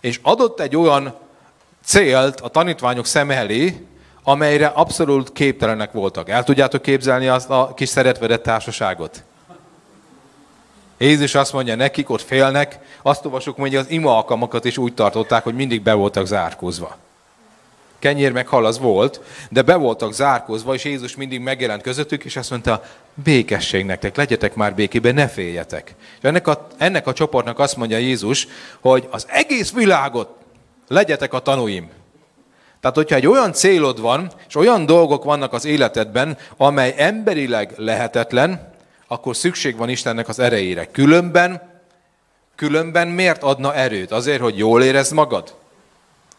[0.00, 1.14] és adott egy olyan
[1.84, 3.86] célt a tanítványok szem elé,
[4.22, 6.28] amelyre abszolút képtelenek voltak.
[6.28, 9.22] El tudjátok képzelni azt a kis szeretvedett társaságot?
[10.98, 15.42] Jézus azt mondja nekik, ott félnek, azt olvasok, hogy az ima alkalmakat is úgy tartották,
[15.44, 16.96] hogy mindig be voltak zárkózva.
[18.00, 22.50] Kenyér meg hal volt, de be voltak zárkózva, és Jézus mindig megjelent közöttük, és azt
[22.50, 22.82] mondta,
[23.14, 25.94] békesség nektek, legyetek már békében, ne féljetek.
[25.98, 28.48] És ennek a, ennek a csoportnak azt mondja Jézus,
[28.80, 30.28] hogy az egész világot
[30.88, 31.90] legyetek a tanúim.
[32.80, 38.72] Tehát, hogyha egy olyan célod van, és olyan dolgok vannak az életedben, amely emberileg lehetetlen,
[39.06, 40.86] akkor szükség van Istennek az erejére.
[40.86, 41.82] Különben,
[42.56, 44.12] különben miért adna erőt?
[44.12, 45.54] Azért, hogy jól érezd magad?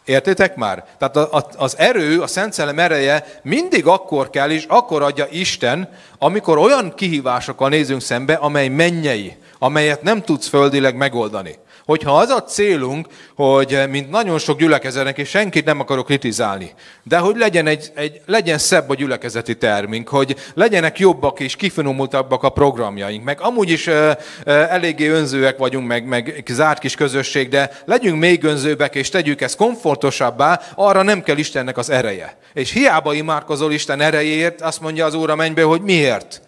[0.05, 0.85] Értitek már?
[0.97, 1.17] Tehát
[1.57, 6.93] az erő, a Szent Szellem ereje mindig akkor kell, és akkor adja Isten, amikor olyan
[6.95, 11.55] kihívásokkal nézünk szembe, amely mennyei, amelyet nem tudsz földileg megoldani.
[11.85, 16.71] Hogyha az a célunk, hogy eh, mint nagyon sok gyülekezetnek, és senkit nem akarok kritizálni,
[17.03, 22.43] de hogy legyen, egy, egy, legyen szebb a gyülekezeti termünk, hogy legyenek jobbak és kifinomultabbak
[22.43, 27.49] a programjaink, meg amúgy is e, e, eléggé önzőek vagyunk, meg, meg zárt kis közösség,
[27.49, 32.37] de legyünk még önzőbbek, és tegyük ezt komfortosabbá, arra nem kell Istennek az ereje.
[32.53, 36.41] És hiába imádkozol Isten erejéért, azt mondja az Úr a mennybe, hogy miért?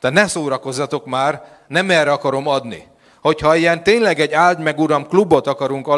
[0.00, 2.86] Tehát ne szórakozzatok már, nem erre akarom adni
[3.28, 5.88] hogyha ilyen tényleg egy áld meg Uram klubot akarunk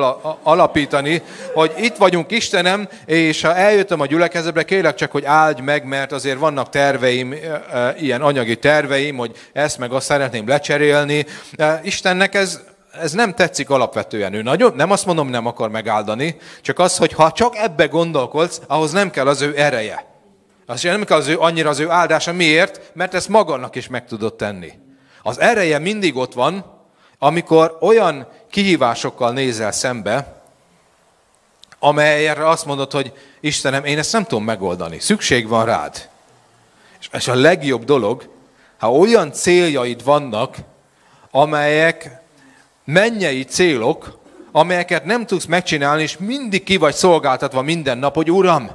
[0.42, 1.22] alapítani,
[1.54, 6.12] hogy itt vagyunk Istenem, és ha eljöttem a gyülekezetre, kérlek csak, hogy áldj meg, mert
[6.12, 7.34] azért vannak terveim,
[7.98, 11.26] ilyen anyagi terveim, hogy ezt meg azt szeretném lecserélni.
[11.82, 12.60] Istennek ez,
[13.00, 14.34] ez nem tetszik alapvetően.
[14.34, 18.60] Ő nagyon, nem azt mondom, nem akar megáldani, csak az, hogy ha csak ebbe gondolkodsz,
[18.66, 20.04] ahhoz nem kell az ő ereje.
[20.66, 22.32] Az nem kell az ő, annyira az ő áldása.
[22.32, 22.90] Miért?
[22.94, 24.72] Mert ezt magadnak is meg tudod tenni.
[25.22, 26.79] Az ereje mindig ott van,
[27.22, 30.42] amikor olyan kihívásokkal nézel szembe,
[31.78, 36.09] amelyre azt mondod, hogy Istenem, én ezt nem tudom megoldani, szükség van rád.
[37.12, 38.28] És a legjobb dolog,
[38.78, 40.56] ha olyan céljaid vannak,
[41.30, 42.20] amelyek
[42.85, 44.18] mennyei célok,
[44.52, 48.70] amelyeket nem tudsz megcsinálni, és mindig ki vagy szolgáltatva minden nap, hogy Uram,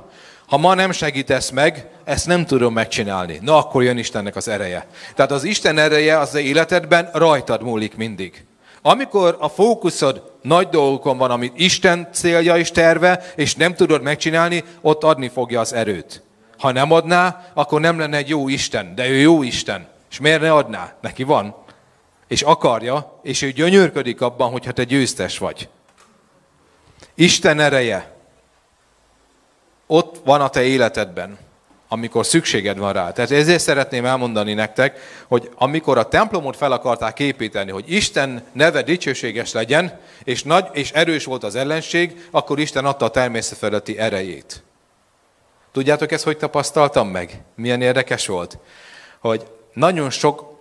[0.47, 3.39] ha ma nem segítesz meg, ezt nem tudom megcsinálni.
[3.41, 4.87] Na, akkor jön Istennek az ereje.
[5.15, 8.45] Tehát az Isten ereje az életedben rajtad múlik mindig.
[8.81, 14.63] Amikor a fókuszod nagy dolgokon van, amit Isten célja és terve, és nem tudod megcsinálni,
[14.81, 16.23] ott adni fogja az erőt.
[16.57, 19.87] Ha nem adná, akkor nem lenne egy jó Isten, de ő jó Isten.
[20.11, 20.93] És miért ne adná?
[21.01, 21.55] Neki van.
[22.27, 25.69] És akarja, és ő gyönyörködik abban, hogyha te győztes vagy.
[27.15, 28.14] Isten ereje
[30.25, 31.37] van a te életedben,
[31.87, 33.11] amikor szükséged van rá.
[33.11, 38.81] Tehát ezért szeretném elmondani nektek, hogy amikor a templomot fel akarták építeni, hogy Isten neve
[38.81, 44.63] dicsőséges legyen, és nagy és erős volt az ellenség, akkor Isten adta a természetfeletti erejét.
[45.71, 47.41] Tudjátok ezt, hogy tapasztaltam meg?
[47.55, 48.57] Milyen érdekes volt?
[49.19, 50.59] Hogy nagyon sok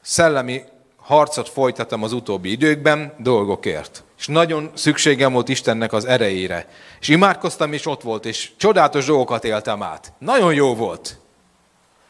[0.00, 0.62] szellemi
[0.96, 4.02] harcot folytattam az utóbbi időkben dolgokért.
[4.22, 6.68] És nagyon szükségem volt Istennek az erejére.
[7.00, 10.12] És imádkoztam, és ott volt, és csodálatos dolgokat éltem át.
[10.18, 11.16] Nagyon jó volt.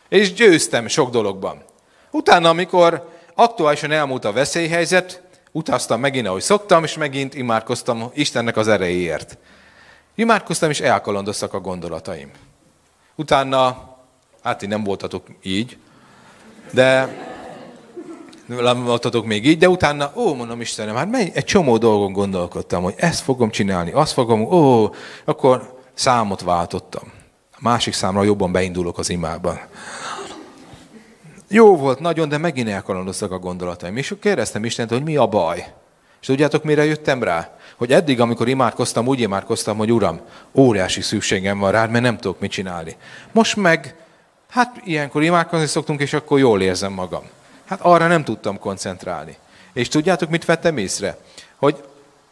[0.08, 1.62] És győztem sok dologban.
[2.10, 5.22] Utána, amikor aktuálisan elmúlt a veszélyhelyzet,
[5.52, 9.38] utaztam megint, ahogy szoktam, és megint imádkoztam Istennek az erejéért.
[10.14, 12.30] Imádkoztam, és elkalandoztak a gondolataim.
[13.14, 13.88] Utána,
[14.42, 15.76] hát én nem voltatok így,
[16.70, 17.16] de
[18.84, 22.94] voltatok még így, de utána, ó, mondom Istenem, hát mely, egy csomó dolgon gondolkodtam, hogy
[22.96, 24.90] ezt fogom csinálni, azt fogom, ó,
[25.24, 27.12] akkor számot váltottam.
[27.52, 29.60] A másik számra jobban beindulok az imában.
[31.48, 33.96] Jó volt nagyon, de megint elkalandoztak a gondolataim.
[33.96, 35.72] És kérdeztem Istent, hogy mi a baj.
[36.20, 37.56] És tudjátok, mire jöttem rá?
[37.76, 40.20] Hogy eddig, amikor imádkoztam, úgy imádkoztam, hogy Uram,
[40.54, 42.96] óriási szükségem van rád, mert nem tudok mit csinálni.
[43.32, 43.96] Most meg,
[44.50, 47.22] hát ilyenkor imádkozni szoktunk, és akkor jól érzem magam.
[47.72, 49.36] Hát arra nem tudtam koncentrálni.
[49.72, 51.18] És tudjátok, mit vettem észre?
[51.56, 51.84] Hogy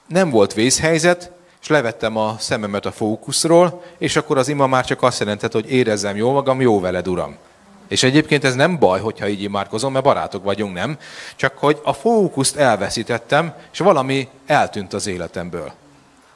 [0.07, 5.03] nem volt vészhelyzet, és levettem a szememet a fókuszról, és akkor az ima már csak
[5.03, 7.37] azt jelentett, hogy érezzem jól magam, jó veled, Uram.
[7.89, 10.99] És egyébként ez nem baj, hogyha így imádkozom, mert barátok vagyunk, nem?
[11.37, 15.73] Csak hogy a fókuszt elveszítettem, és valami eltűnt az életemből.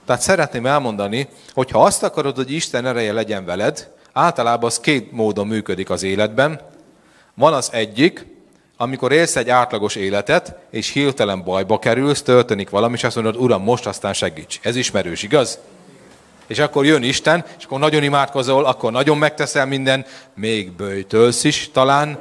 [0.07, 5.13] Tehát szeretném elmondani, hogy ha azt akarod, hogy Isten ereje legyen veled, általában az két
[5.13, 6.61] módon működik az életben.
[7.35, 8.33] Van az egyik,
[8.85, 13.63] amikor élsz egy átlagos életet, és hirtelen bajba kerülsz, történik valami, és azt mondod, Uram,
[13.63, 14.59] most aztán segíts.
[14.63, 15.59] Ez ismerős, igaz?
[16.47, 21.71] És akkor jön Isten, és akkor nagyon imádkozol, akkor nagyon megteszel minden, még bőjtölsz is
[21.73, 22.19] talán,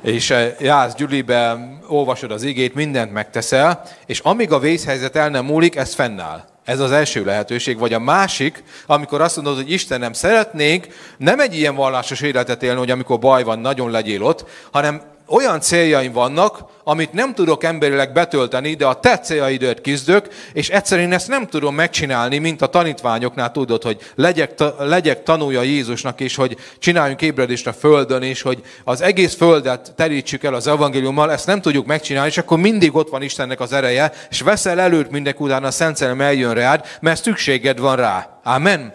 [0.00, 5.44] és eh, jársz Gyulibe, olvasod az igét, mindent megteszel, és amíg a vészhelyzet el nem
[5.44, 6.44] múlik, ez fennáll.
[6.64, 7.78] Ez az első lehetőség.
[7.78, 10.86] Vagy a másik, amikor azt mondod, hogy Istenem, szeretnénk
[11.18, 15.60] nem egy ilyen vallásos életet élni, hogy amikor baj van, nagyon legyél ott, hanem olyan
[15.60, 21.28] céljaim vannak, amit nem tudok emberileg betölteni, de a te céljaidat küzdök, és egyszerűen ezt
[21.28, 27.22] nem tudom megcsinálni, mint a tanítványoknál tudod, hogy legyek, legyek tanulja Jézusnak, és hogy csináljunk
[27.22, 31.86] ébredést a Földön, és hogy az egész Földet terítsük el az evangéliummal, ezt nem tudjuk
[31.86, 35.70] megcsinálni, és akkor mindig ott van Istennek az ereje, és veszel előtt mindek után a
[35.70, 38.40] Szent Szellem eljön rád, mert szükséged van rá.
[38.44, 38.94] Amen.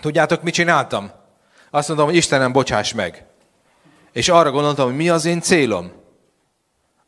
[0.00, 1.10] Tudjátok, mit csináltam?
[1.70, 3.27] Azt mondom, hogy Istenem, bocsáss meg.
[4.12, 5.92] És arra gondoltam, hogy mi az én célom.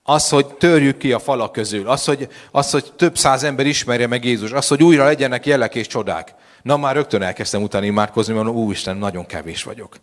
[0.03, 1.89] Az, hogy törjük ki a falak közül.
[1.89, 4.51] Az, hogy, az, hogy több száz ember ismerje meg Jézus.
[4.51, 6.35] Az, hogy újra legyenek jelek és csodák.
[6.63, 9.97] Na már rögtön elkezdtem utána imádkozni, mert Úristen, nagyon kevés vagyok.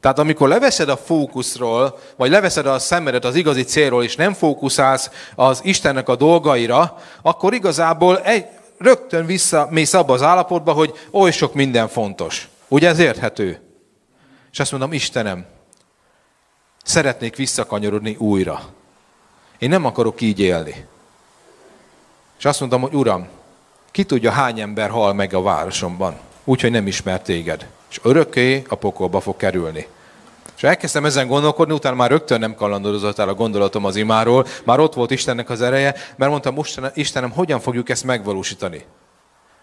[0.00, 5.10] Tehát amikor leveszed a fókuszról, vagy leveszed a szemedet az igazi célról, és nem fókuszálsz
[5.34, 8.46] az Istennek a dolgaira, akkor igazából egy,
[8.78, 12.48] rögtön visszamész abba az állapotba, hogy oly sok minden fontos.
[12.68, 13.60] Ugye ez érthető?
[14.52, 15.46] És azt mondom, Istenem,
[16.84, 18.62] szeretnék visszakanyarodni újra.
[19.58, 20.86] Én nem akarok így élni.
[22.38, 23.28] És azt mondtam, hogy Uram,
[23.90, 27.66] ki tudja, hány ember hal meg a városomban, úgyhogy nem ismer téged.
[27.90, 29.86] És örökké a pokolba fog kerülni.
[30.56, 34.80] És elkezdtem ezen gondolkodni, utána már rögtön nem kalandozott el a gondolatom az imáról, már
[34.80, 36.58] ott volt Istennek az ereje, mert mondtam,
[36.94, 38.84] Istenem, hogyan fogjuk ezt megvalósítani?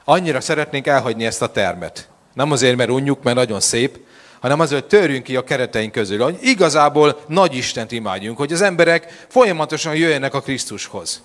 [0.04, 2.10] Annyira szeretnénk elhagyni ezt a termet.
[2.34, 4.00] Nem azért, mert unjuk, mert nagyon szép,
[4.40, 8.62] hanem azért, hogy törjünk ki a kereteink közül, hogy igazából nagy Istent imádjunk, hogy az
[8.62, 11.22] emberek folyamatosan jöjjenek a Krisztushoz.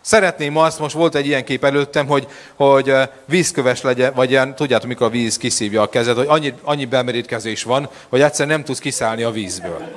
[0.00, 4.88] Szeretném azt, most volt egy ilyen kép előttem, hogy, hogy vízköves legyen, vagy ilyen, tudjátok,
[4.88, 8.78] mikor a víz kiszívja a kezed, hogy annyi, annyi bemerítkezés van, hogy egyszer nem tudsz
[8.78, 9.88] kiszállni a vízből.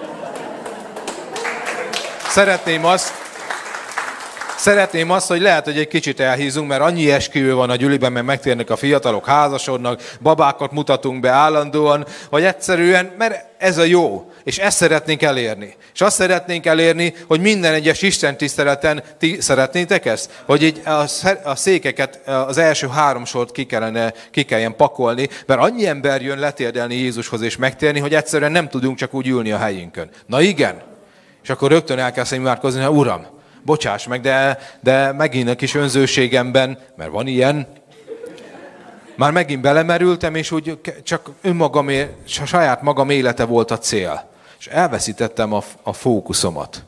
[2.28, 3.23] Szeretném azt,
[4.64, 8.26] Szeretném azt, hogy lehet, hogy egy kicsit elhízunk, mert annyi esküvő van a gyűliben, mert
[8.26, 14.58] megtérnek a fiatalok, házasodnak, babákat mutatunk be állandóan, hogy egyszerűen, mert ez a jó, és
[14.58, 15.76] ezt szeretnénk elérni.
[15.94, 20.44] És azt szeretnénk elérni, hogy minden egyes Isten tiszteleten, ti szeretnétek ezt?
[20.46, 20.82] Hogy így
[21.44, 26.40] a székeket, az első három sort ki, kellene, ki kelljen pakolni, mert annyi ember jön
[26.40, 30.10] letérdelni Jézushoz és megtérni, hogy egyszerűen nem tudunk csak úgy ülni a helyünkön.
[30.26, 30.82] Na igen.
[31.44, 33.33] És akkor rögtön elkezdtem imádkozni, hogy Uram,
[33.66, 37.68] bocsáss meg, de, de megint a kis önzőségemben, mert van ilyen,
[39.16, 41.90] már megint belemerültem, és úgy csak önmagam,
[42.26, 44.30] saját magam élete volt a cél.
[44.60, 46.84] És elveszítettem a, a fókuszomat.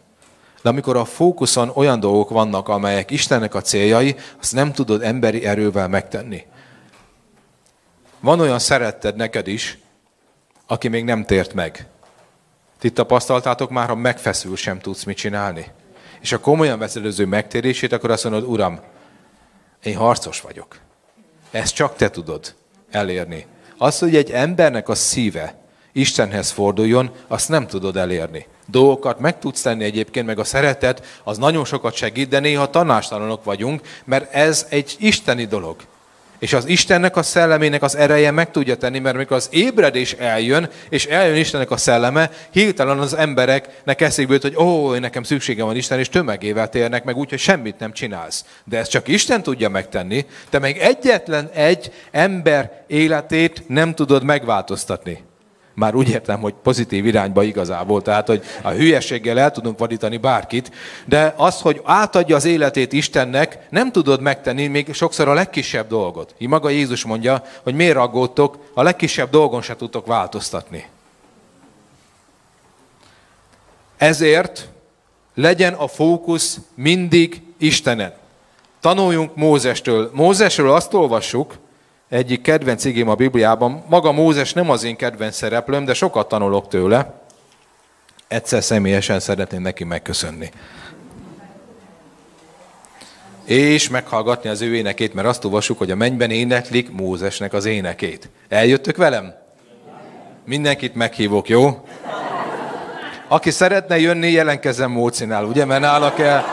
[0.62, 5.46] De amikor a fókuszon olyan dolgok vannak, amelyek Istennek a céljai, azt nem tudod emberi
[5.46, 6.46] erővel megtenni.
[8.20, 9.78] Van olyan szeretted neked is,
[10.68, 11.88] aki még nem tért meg.
[12.80, 15.66] Ti tapasztaltátok már, ha megfeszül, sem tudsz mit csinálni
[16.22, 18.80] és ha komolyan veszed az ő megtérését, akkor azt mondod, Uram,
[19.84, 20.78] én harcos vagyok.
[21.52, 22.56] Ezt csak te tudod
[22.92, 23.46] elérni.
[23.78, 25.56] Az, hogy egy embernek a szíve
[25.92, 28.48] Istenhez forduljon, azt nem tudod elérni.
[28.68, 33.44] Dolgokat meg tudsz tenni egyébként, meg a szeretet, az nagyon sokat segít, de néha tanástalanok
[33.44, 35.76] vagyunk, mert ez egy isteni dolog.
[36.40, 40.70] És az Istennek a szellemének az ereje meg tudja tenni, mert amikor az ébredés eljön,
[40.90, 46.00] és eljön Istennek a szelleme, hirtelen az embereknek eszébe hogy ó, nekem szükségem van Isten,
[46.00, 48.46] és tömegével térnek meg úgy, hogy semmit nem csinálsz.
[48.64, 55.24] De ezt csak Isten tudja megtenni, te meg egyetlen egy ember életét nem tudod megváltoztatni.
[55.76, 60.72] Már úgy értem, hogy pozitív irányba igazából, tehát hogy a hülyeséggel el tudunk vadítani bárkit,
[61.06, 66.36] de az, hogy átadja az életét Istennek, nem tudod megtenni még sokszor a legkisebb dolgot.
[66.38, 70.86] Így maga Jézus mondja, hogy miért aggódtok, a legkisebb dolgon se tudtok változtatni.
[73.98, 74.70] Ezért
[75.34, 78.14] legyen a fókusz mindig Istenen.
[78.82, 80.10] Tanuljunk Mózestől.
[80.14, 81.58] Mózesről azt olvassuk,
[82.10, 83.84] egyik kedvenc igém a Bibliában.
[83.90, 87.22] Maga Mózes nem az én kedvenc szereplőm, de sokat tanulok tőle.
[88.28, 90.50] Egyszer személyesen szeretném neki megköszönni.
[93.44, 98.30] És meghallgatni az ő énekét, mert azt olvassuk, hogy a mennyben éneklik Mózesnek az énekét.
[98.50, 99.34] Eljöttök velem?
[100.46, 101.86] Mindenkit meghívok, jó?
[103.28, 105.66] Aki szeretne jönni, jelenkezem Mócinál, ugye?
[105.66, 106.44] Mert nála kell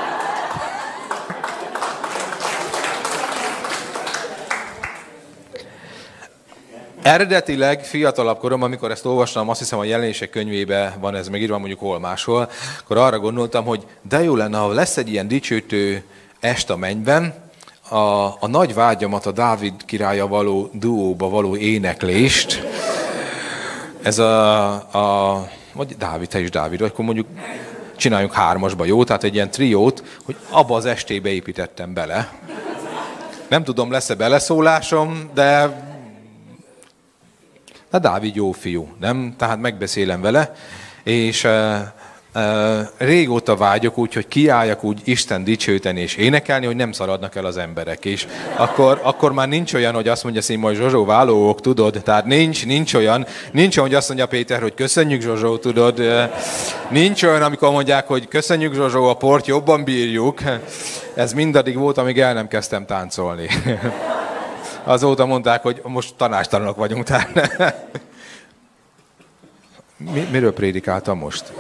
[7.02, 11.80] Eredetileg fiatalabb korom, amikor ezt olvastam, azt hiszem a jelenések könyvébe van ez megírva, mondjuk
[11.80, 12.50] hol máshol,
[12.80, 16.04] akkor arra gondoltam, hogy de jó lenne, ha lesz egy ilyen dicsőtő
[16.40, 17.34] est a mennyben,
[17.88, 17.96] a,
[18.26, 22.62] a nagy vágyamat, a Dávid királya való duóba való éneklést.
[24.02, 27.26] Ez a, a vagy Dávid, te is Dávid, vagy akkor mondjuk
[27.96, 29.04] csináljunk hármasba, jó?
[29.04, 32.32] Tehát egy ilyen triót, hogy abba az estébe építettem bele.
[33.48, 35.80] Nem tudom, lesz-e beleszólásom, de
[37.92, 39.34] de Dávid jó fiú, nem?
[39.38, 40.54] Tehát megbeszélem vele,
[41.02, 41.46] és
[42.96, 47.56] régóta vágyok úgy, hogy kiálljak úgy Isten dicsőteni és énekelni, hogy nem szaladnak el az
[47.56, 48.04] emberek.
[48.04, 48.26] És
[48.56, 52.00] akkor, akkor már nincs olyan, hogy azt mondja Szima, Zsozsó válóok, tudod?
[52.04, 56.02] Tehát nincs, nincs olyan, nincs olyan, hogy azt mondja Péter, hogy köszönjük Zsozsó, tudod?
[56.90, 60.40] Nincs olyan, amikor mondják, hogy köszönjük Zsozsó, a port jobban bírjuk.
[61.14, 63.48] Ez mindaddig volt, amíg el nem kezdtem táncolni.
[64.84, 67.04] Azóta mondták, hogy most tanástalanok vagyunk.
[67.04, 67.50] Tehát
[69.96, 71.52] Mi, miről prédikáltam most?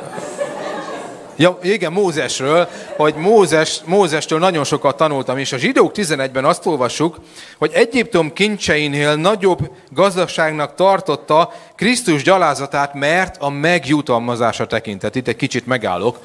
[1.36, 7.18] Ja, igen, Mózesről, hogy Mózes, Mózestől nagyon sokat tanultam, és a zsidók 11-ben azt olvassuk,
[7.58, 15.14] hogy Egyiptom kincseinél nagyobb gazdaságnak tartotta Krisztus gyalázatát, mert a megjutalmazása tekintett.
[15.14, 16.18] Itt egy kicsit megállok,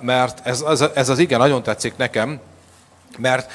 [0.00, 2.40] mert ez, ez, ez az igen nagyon tetszik nekem,
[3.18, 3.50] mert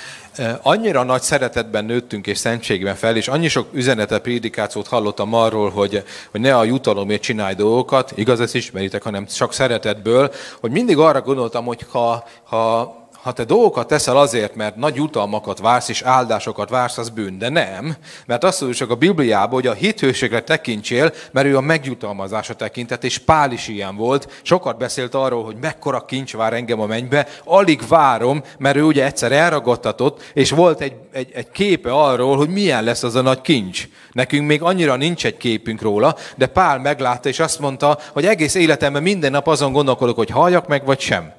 [0.61, 6.03] annyira nagy szeretetben nőttünk és szentségben fel, és annyi sok üzenetet, prédikációt hallottam arról, hogy,
[6.31, 11.21] hogy ne a jutalomért csinálj dolgokat, igaz, ezt ismeritek, hanem csak szeretetből, hogy mindig arra
[11.21, 16.69] gondoltam, hogy ha, ha ha te dolgokat teszel azért, mert nagy jutalmakat vársz és áldásokat
[16.69, 17.37] vársz, az bűn.
[17.37, 17.95] De nem,
[18.25, 23.17] mert azt mondjuk a Bibliában, hogy a hithőségre tekintsél, mert ő a megjutalmazása tekintett, és
[23.17, 24.39] Pál is ilyen volt.
[24.41, 29.05] Sokat beszélt arról, hogy mekkora kincs vár engem a mennybe, alig várom, mert ő ugye
[29.05, 33.41] egyszer elragadtatott, és volt egy, egy, egy képe arról, hogy milyen lesz az a nagy
[33.41, 33.87] kincs.
[34.11, 38.55] Nekünk még annyira nincs egy képünk róla, de Pál meglátta, és azt mondta, hogy egész
[38.55, 41.38] életemben minden nap azon gondolkodok, hogy halljak meg, vagy sem.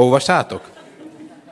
[0.00, 0.70] Olvastátok?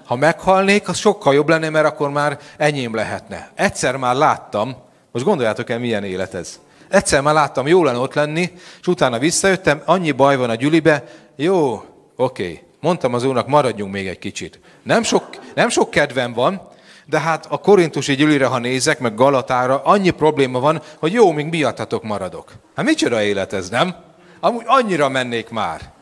[0.04, 3.50] Ha meghalnék, az sokkal jobb lenne, mert akkor már enyém lehetne.
[3.54, 4.76] Egyszer már láttam,
[5.12, 6.60] most gondoljátok el, milyen élet ez.
[6.88, 11.04] Egyszer már láttam, jó lenne ott lenni, és utána visszajöttem, annyi baj van a gyülibe,
[11.36, 11.82] jó,
[12.16, 12.62] oké.
[12.80, 14.60] Mondtam az úrnak, maradjunk még egy kicsit.
[14.82, 16.60] Nem sok, nem sok kedvem van,
[17.06, 21.46] de hát a korintusi gyűlire, ha nézek, meg Galatára, annyi probléma van, hogy jó, még
[21.46, 22.52] miattatok maradok.
[22.74, 23.94] Hát micsoda élet ez, nem?
[24.40, 25.96] Amúgy annyira mennék már.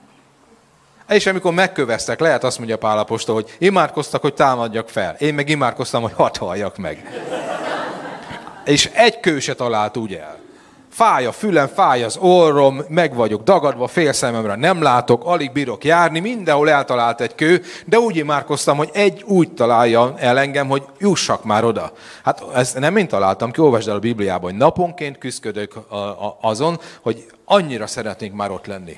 [1.08, 5.14] És amikor megköveztek, lehet azt mondja Pálapostól, hogy imádkoztak, hogy támadjak fel.
[5.18, 7.22] Én meg imádkoztam, hogy hat halljak meg.
[8.64, 10.36] És egy kő se talált úgy el.
[10.90, 15.84] Fáj a fülem, fáj az orrom, meg vagyok dagadva, fél szememre nem látok, alig bírok
[15.84, 20.82] járni, mindenhol eltalált egy kő, de úgy imádkoztam, hogy egy úgy találja el engem, hogy
[20.98, 21.92] jussak már oda.
[22.24, 25.74] Hát ezt nem én találtam ki, olvasd el a Bibliában, hogy naponként küzdök
[26.40, 28.96] azon, hogy annyira szeretnénk már ott lenni.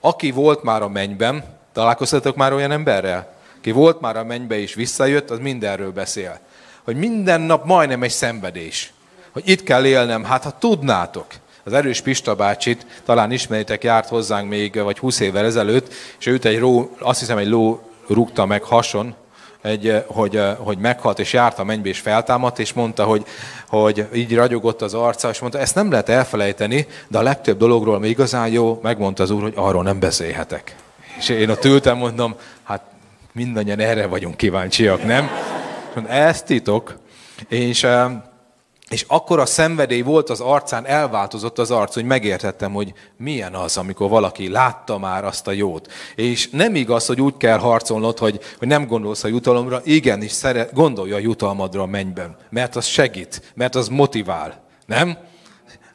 [0.00, 3.32] Aki volt már a mennyben, találkoztatok már olyan emberrel?
[3.60, 6.38] Ki volt már a mennybe és visszajött, az mindenről beszél.
[6.84, 8.92] Hogy minden nap majdnem egy szenvedés.
[9.32, 11.26] Hogy itt kell élnem, hát ha tudnátok.
[11.64, 16.44] Az erős Pista bácsit, talán ismeritek, járt hozzánk még, vagy 20 évvel ezelőtt, és őt
[16.44, 19.14] egy ró, azt hiszem egy ló rúgta meg hason,
[19.62, 23.24] egy, eh, hogy, eh, hogy meghalt, és járt a mennybe, és feltámadt, és mondta, hogy,
[23.68, 27.94] hogy így ragyogott az arca, és mondta, ezt nem lehet elfelejteni, de a legtöbb dologról,
[27.94, 30.74] ami igazán jó, megmondta az úr, hogy arról nem beszélhetek.
[31.18, 32.82] És én ott ültem, mondom, hát
[33.32, 35.30] mindannyian erre vagyunk kíváncsiak, nem?
[35.94, 36.98] És ez titok.
[37.48, 37.86] És
[38.88, 43.76] és akkor a szenvedély volt az arcán, elváltozott az arc, hogy megértettem, hogy milyen az,
[43.76, 45.92] amikor valaki látta már azt a jót.
[46.14, 50.72] És nem igaz, hogy úgy kell harcolnod, hogy, hogy nem gondolsz a jutalomra, igenis szeret,
[50.72, 54.60] gondolja a jutalmadra a mennyben, mert az segít, mert az motivál.
[54.86, 55.18] Nem?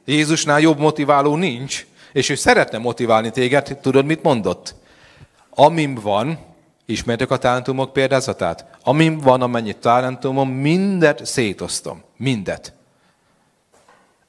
[0.06, 4.76] Jézusnál jobb motiváló nincs, és ő szeretne motiválni téged, tudod, mit mondott?
[5.50, 6.39] Amim van,
[6.86, 8.66] ismertek a talentumok példázatát?
[8.84, 12.04] Amim van, amennyi talentumom, mindet szétoztam.
[12.18, 12.74] Mindet.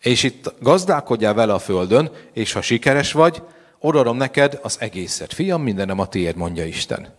[0.04, 3.42] És itt gazdálkodjál vele a földön, és ha sikeres vagy,
[3.78, 5.32] odaadom neked az egészet.
[5.32, 7.14] Fiam, mindenem a tiéd, mondja Isten.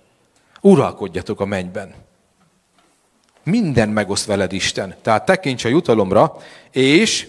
[0.62, 1.94] Uralkodjatok a mennyben.
[3.44, 4.96] Minden megoszt veled Isten.
[5.02, 6.38] Tehát tekints a jutalomra,
[6.72, 7.28] és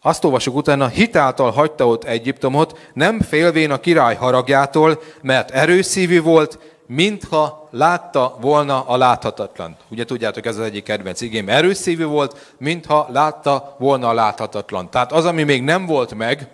[0.00, 6.58] azt olvasok utána, hitáltal hagyta ott Egyiptomot, nem félvén a király haragjától, mert erőszívű volt,
[6.94, 9.76] mintha látta volna a láthatatlant.
[9.88, 11.48] Ugye tudjátok, ez az egyik kedvenc igém.
[11.48, 14.90] Erőszívű volt, mintha látta volna a láthatatlan.
[14.90, 16.48] Tehát az, ami még nem volt meg,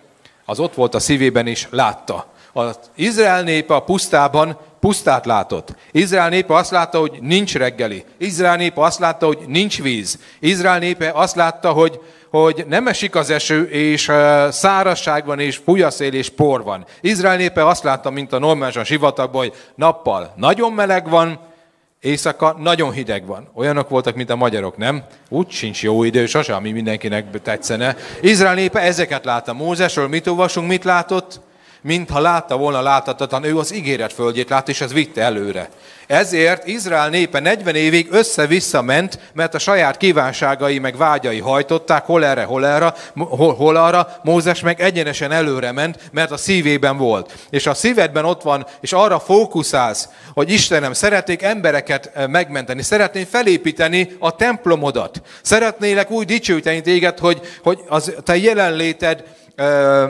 [0.45, 2.25] az ott volt a szívében is, látta.
[2.53, 5.75] Az Izrael népe a pusztában pusztát látott.
[5.91, 8.05] Izrael népe azt látta, hogy nincs reggeli.
[8.17, 10.19] Izrael népe azt látta, hogy nincs víz.
[10.39, 14.11] Izrael népe azt látta, hogy, hogy nem esik az eső, és
[14.49, 16.85] szárazság van, és fújaszél, és por van.
[17.01, 21.47] Izrael népe azt látta, mint a normálisan sivatagban, hogy nappal nagyon meleg van,
[22.01, 23.49] Éjszaka nagyon hideg van.
[23.53, 25.03] Olyanok voltak, mint a magyarok, nem?
[25.29, 27.95] Úgy sincs jó idő, sose, ami mindenkinek tetszene.
[28.21, 29.53] Izrael népe ezeket látta.
[29.53, 31.41] Mózesről mit olvasunk, mit látott?
[31.81, 35.69] Mintha látta volna láthatatlan, ő az ígéret földjét látta, és ez vitte előre.
[36.07, 42.25] Ezért Izrael népe 40 évig össze-vissza ment, mert a saját kívánságai meg vágyai hajtották, hol
[42.25, 47.33] erre, hol erre, hol, hol arra, Mózes meg egyenesen előre ment, mert a szívében volt.
[47.49, 53.25] És a szívedben ott van, és arra fókuszálsz, hogy Istenem, szeretnék embereket eh, megmenteni, szeretném
[53.25, 55.21] felépíteni a templomodat.
[55.41, 59.23] Szeretnélek úgy dicsőíteni téged, hogy, hogy az te jelenléted
[59.55, 60.09] euh,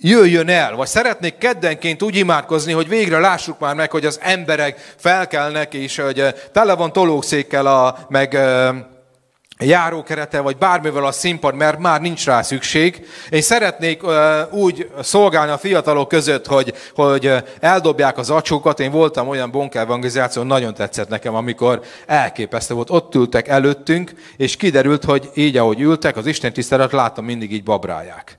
[0.00, 4.94] jöjjön el, vagy szeretnék keddenként úgy imádkozni, hogy végre lássuk már meg, hogy az emberek
[4.96, 8.74] felkelnek, és hogy eh, tele van tolószékkel, a, meg eh,
[9.58, 13.06] járókerete, vagy bármivel a színpad, mert már nincs rá szükség.
[13.30, 14.14] Én szeretnék uh,
[14.50, 18.80] úgy szolgálni a fiatalok között, hogy, hogy eldobják az acsókat.
[18.80, 22.90] Én voltam olyan bonkelvangelizáción, nagyon tetszett nekem, amikor elképesztő volt.
[22.90, 27.62] Ott ültek előttünk, és kiderült, hogy így, ahogy ültek, az Isten tisztelet láttam, mindig így
[27.62, 28.38] babrálják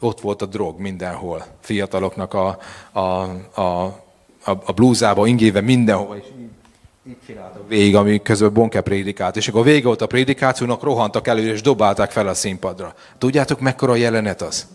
[0.00, 1.44] ott volt a drog mindenhol.
[1.60, 2.58] Fiataloknak a,
[2.92, 3.84] a, a,
[4.44, 6.16] a, a blúzába, ingéve mindenhol.
[6.16, 6.24] És
[7.06, 9.36] így, csináltak végig, ami közben Bonke prédikált.
[9.36, 12.94] És akkor vége volt a prédikációnak, rohantak elő, és dobálták fel a színpadra.
[13.18, 14.66] Tudjátok, mekkora jelenet az?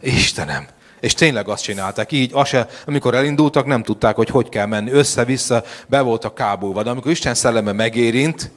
[0.00, 0.66] Istenem!
[1.00, 2.12] És tényleg azt csinálták.
[2.12, 4.90] Így, az se, amikor elindultak, nem tudták, hogy hogy kell menni.
[4.90, 6.82] Össze-vissza be voltak kábulva.
[6.82, 8.50] De amikor Isten szelleme megérint,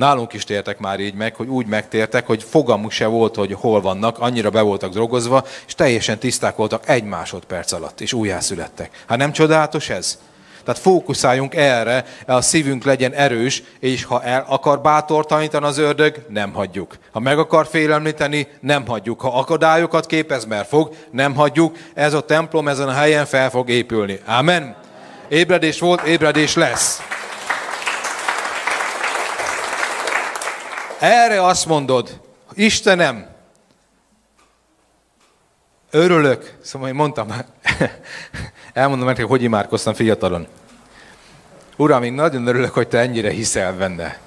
[0.00, 3.80] Nálunk is tértek már így meg, hogy úgy megtértek, hogy fogalmuk se volt, hogy hol
[3.80, 9.04] vannak, annyira be voltak drogozva, és teljesen tiszták voltak egy másodperc alatt, és újjászülettek.
[9.08, 10.18] Hát nem csodálatos ez?
[10.64, 16.52] Tehát fókuszáljunk erre, a szívünk legyen erős, és ha el akar bátortalanítani az ördög, nem
[16.52, 16.98] hagyjuk.
[17.12, 19.20] Ha meg akar félemlíteni, nem hagyjuk.
[19.20, 21.76] Ha akadályokat képez, mert fog, nem hagyjuk.
[21.94, 24.20] Ez a templom ezen a helyen fel fog épülni.
[24.26, 24.76] Amen.
[25.28, 27.00] Ébredés volt, ébredés lesz.
[31.00, 32.20] Erre azt mondod,
[32.54, 33.26] Istenem,
[35.90, 37.28] örülök, szóval én mondtam,
[38.72, 40.46] elmondom nektek, hogy imádkoztam fiatalon.
[41.76, 44.18] Uram, én nagyon örülök, hogy te ennyire hiszel benne.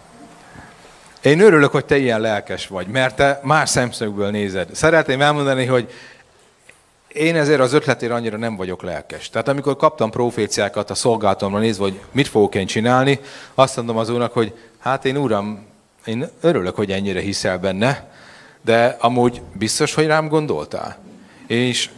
[1.21, 4.75] Én örülök, hogy te ilyen lelkes vagy, mert te más szemszögből nézed.
[4.75, 5.91] Szeretném elmondani, hogy
[7.07, 9.29] én ezért az ötletére annyira nem vagyok lelkes.
[9.29, 13.19] Tehát amikor kaptam proféciákat a szolgálatomra nézve, hogy mit fogok én csinálni,
[13.53, 15.71] azt mondom az úrnak, hogy hát én uram,
[16.05, 18.11] én örülök, hogy ennyire hiszel benne,
[18.61, 20.97] de amúgy biztos, hogy rám gondoltál?
[21.47, 21.89] És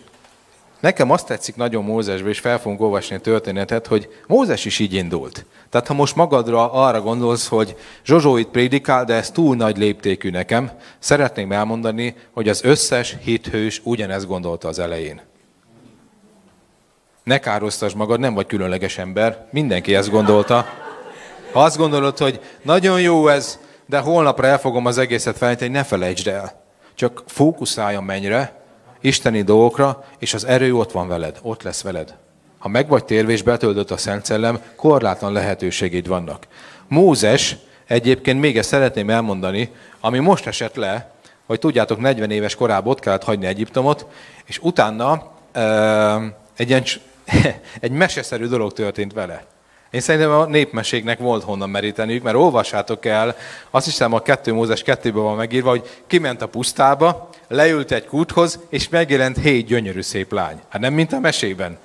[0.79, 4.93] nekem azt tetszik nagyon Mózesbe, és fel fogunk olvasni a történetet, hogy Mózes is így
[4.93, 5.45] indult.
[5.69, 7.75] Tehát ha most magadra arra gondolsz, hogy
[8.05, 13.81] Zsozsó itt prédikál, de ez túl nagy léptékű nekem, szeretném elmondani, hogy az összes hithős
[13.83, 15.21] ugyanezt gondolta az elején.
[17.23, 20.65] Ne károsztas magad, nem vagy különleges ember, mindenki ezt gondolta.
[21.51, 25.83] Ha azt gondolod, hogy nagyon jó ez, de holnapra el fogom az egészet felejteni, ne
[25.83, 26.63] felejtsd el.
[26.95, 28.61] Csak fókuszálj a mennyre,
[29.01, 32.15] isteni dolgokra, és az erő ott van veled, ott lesz veled.
[32.57, 36.47] Ha meg vagy térve betöltött a Szent Szellem, korlátlan lehetőségeid vannak.
[36.88, 37.55] Mózes,
[37.88, 41.11] egyébként még ezt szeretném elmondani, ami most esett le,
[41.45, 44.05] hogy tudjátok, 40 éves korában ott kellett hagyni Egyiptomot,
[44.45, 45.31] és utána
[46.55, 46.83] egy, ilyen,
[47.79, 49.43] egy meseszerű dolog történt vele.
[49.95, 53.35] Én szerintem a népmeségnek volt honnan meríteniük, mert olvassátok el,
[53.69, 58.59] azt hiszem a kettő Mózes kettőben van megírva, hogy kiment a pusztába, leült egy kúthoz,
[58.69, 60.59] és megjelent hét gyönyörű szép lány.
[60.69, 61.77] Hát nem, mint a mesében.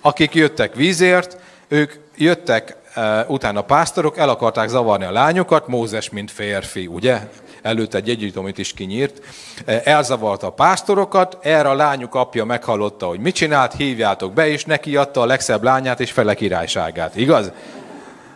[0.00, 1.36] Akik jöttek vízért,
[1.68, 7.28] ők jöttek uh, utána pásztorok, el akarták zavarni a lányokat, Mózes, mint férfi, ugye?
[7.62, 9.20] Előtt egy együttomit is kinyírt,
[9.64, 14.64] e, elzavarta a pásztorokat, erre a lányuk apja meghallotta, hogy mit csinált, hívjátok be, és
[14.64, 17.16] neki adta a legszebb lányát és fele királyságát.
[17.16, 17.52] Igaz?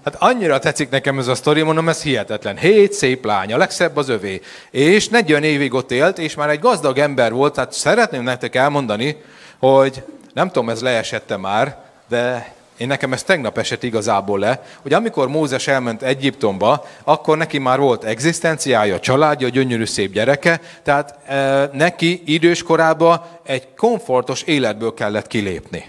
[0.04, 2.56] Hát annyira tetszik nekem ez a sztori, mondom, ez hihetetlen.
[2.56, 4.40] Hét szép lány, a legszebb az övé.
[4.70, 9.22] És 40 évig ott élt, és már egy gazdag ember volt, tehát szeretném nektek elmondani,
[9.58, 10.02] hogy
[10.32, 11.76] nem tudom, ez leesette már,
[12.08, 17.58] de én nekem ez tegnap esett igazából le, hogy amikor Mózes elment Egyiptomba, akkor neki
[17.58, 24.94] már volt egzisztenciája, családja, gyönyörű szép gyereke, tehát e, neki idős korában egy komfortos életből
[24.94, 25.84] kellett kilépni.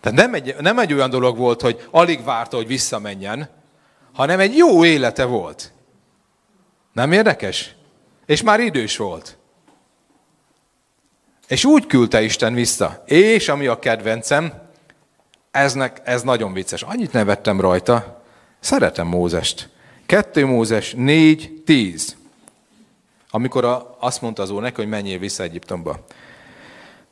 [0.00, 3.48] Tehát nem egy, nem egy olyan dolog volt, hogy alig várta, hogy visszamenjen,
[4.12, 5.72] hanem egy jó élete volt.
[6.92, 7.74] Nem érdekes?
[8.26, 9.36] És már idős volt.
[11.48, 13.02] És úgy küldte Isten vissza.
[13.06, 14.67] És ami a kedvencem,
[15.58, 16.82] eznek, ez nagyon vicces.
[16.82, 18.22] Annyit nevettem rajta.
[18.60, 19.68] Szeretem Mózest.
[20.06, 22.16] 2 Mózes 4, 10.
[23.30, 26.04] Amikor a, azt mondta az úr hogy menjél vissza Egyiptomba.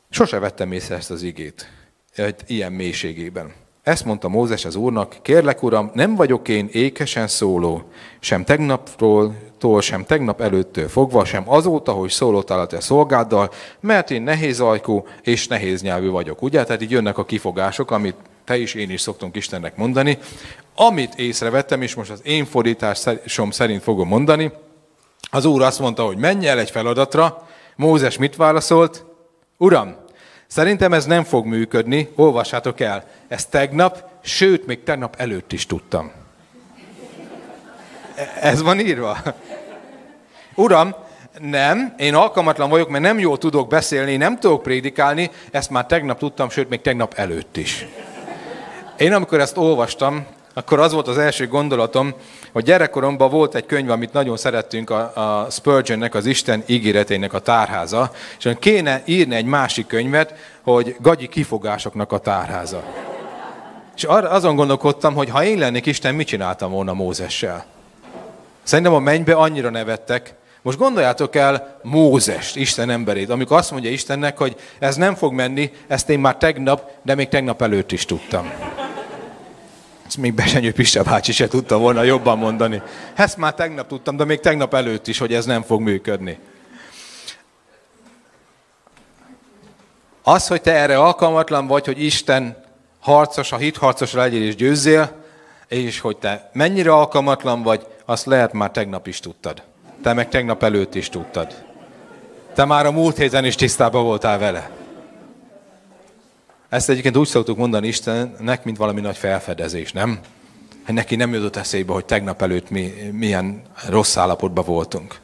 [0.09, 1.71] Sose vettem észre ezt az igét.
[2.15, 3.53] Egy ilyen mélységében.
[3.83, 7.83] Ezt mondta Mózes az úrnak, kérlek uram, nem vagyok én ékesen szóló,
[8.19, 14.11] sem tegnapról, tól, sem tegnap előttől fogva, sem azóta, hogy szólottál a te szolgáddal, mert
[14.11, 16.41] én nehéz ajkú és nehéz nyelvű vagyok.
[16.41, 16.63] Ugye?
[16.63, 18.15] Tehát így jönnek a kifogások, amit
[18.47, 20.17] te is, én is szoktunk Istennek mondani.
[20.75, 24.51] Amit észrevettem, és most az én fordításom szerint fogom mondani,
[25.31, 29.05] az úr azt mondta, hogy menj el egy feladatra, Mózes mit válaszolt?
[29.57, 29.95] Uram,
[30.47, 33.03] szerintem ez nem fog működni, olvassátok el.
[33.27, 36.11] Ezt tegnap, sőt, még tegnap előtt is tudtam.
[38.41, 39.17] Ez van írva.
[40.55, 40.95] Uram,
[41.39, 46.19] nem, én alkalmatlan vagyok, mert nem jól tudok beszélni, nem tudok prédikálni, ezt már tegnap
[46.19, 47.85] tudtam, sőt, még tegnap előtt is.
[48.97, 52.13] Én amikor ezt olvastam, akkor az volt az első gondolatom,
[52.51, 57.39] hogy gyerekkoromban volt egy könyv, amit nagyon szerettünk, a, a Spurgeonnek, az Isten ígéretének a
[57.39, 60.33] tárháza, és kéne írni egy másik könyvet,
[60.63, 62.83] hogy gagyi kifogásoknak a tárháza.
[63.95, 67.65] És azon gondolkodtam, hogy ha én lennék Isten, mit csináltam volna Mózessel?
[68.63, 70.33] Szerintem a mennybe annyira nevettek.
[70.61, 75.71] Most gondoljátok el Mózest, Isten emberét, amikor azt mondja Istennek, hogy ez nem fog menni,
[75.87, 78.51] ezt én már tegnap, de még tegnap előtt is tudtam.
[80.07, 82.81] Ezt még Besenyő Pista bácsi se tudta volna jobban mondani.
[83.15, 86.39] Ezt már tegnap tudtam, de még tegnap előtt is, hogy ez nem fog működni.
[90.23, 92.63] Az, hogy te erre alkalmatlan vagy, hogy Isten
[92.99, 95.11] harcos, a hitharcos legyél és győzzél,
[95.67, 99.63] és hogy te mennyire alkalmatlan vagy, azt lehet már tegnap is tudtad.
[100.03, 101.63] Te meg tegnap előtt is tudtad.
[102.53, 104.69] Te már a múlt héten is tisztában voltál vele.
[106.69, 110.19] Ezt egyébként úgy szoktuk mondani Istennek, mint valami nagy felfedezés, nem?
[110.85, 115.19] Hogy neki nem jutott eszébe, hogy tegnap előtt mi milyen rossz állapotban voltunk.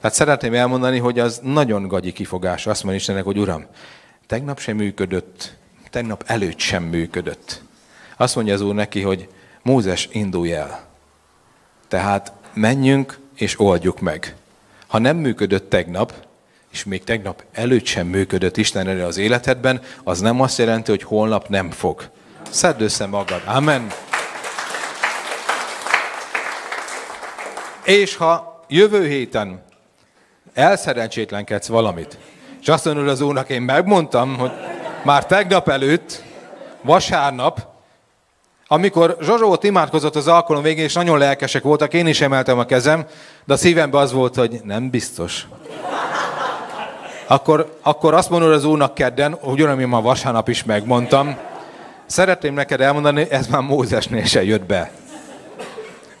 [0.00, 2.66] Tehát szeretném elmondani, hogy az nagyon gagyi kifogás.
[2.66, 3.66] Azt mondja Istennek, hogy Uram,
[4.26, 5.56] tegnap sem működött,
[5.90, 7.62] tegnap előtt sem működött.
[8.16, 9.28] Azt mondja az Úr neki, hogy
[9.62, 10.86] Mózes, indulj el.
[11.88, 14.34] Tehát menjünk és oldjuk meg.
[14.86, 16.25] Ha nem működött tegnap,
[16.76, 21.02] és még tegnap előtt sem működött Isten erre az életedben, az nem azt jelenti, hogy
[21.02, 22.10] holnap nem fog.
[22.50, 23.42] Szedd össze magad.
[23.44, 23.86] Amen.
[27.84, 29.64] És ha jövő héten
[30.54, 32.18] elszerencsétlenkedsz valamit,
[32.60, 34.52] és azt mondod az úrnak, én megmondtam, hogy
[35.04, 36.22] már tegnap előtt,
[36.82, 37.66] vasárnap,
[38.66, 42.64] amikor Zsozsó ott imádkozott az alkalom végén, és nagyon lelkesek voltak, én is emeltem a
[42.64, 43.06] kezem,
[43.44, 45.46] de a szívemben az volt, hogy nem biztos
[47.26, 49.38] akkor, akkor azt mondod az úrnak kedden,
[49.80, 51.36] én ma vasárnap is megmondtam,
[52.06, 54.90] szeretném neked elmondani, ez már Mózesnél se jött be.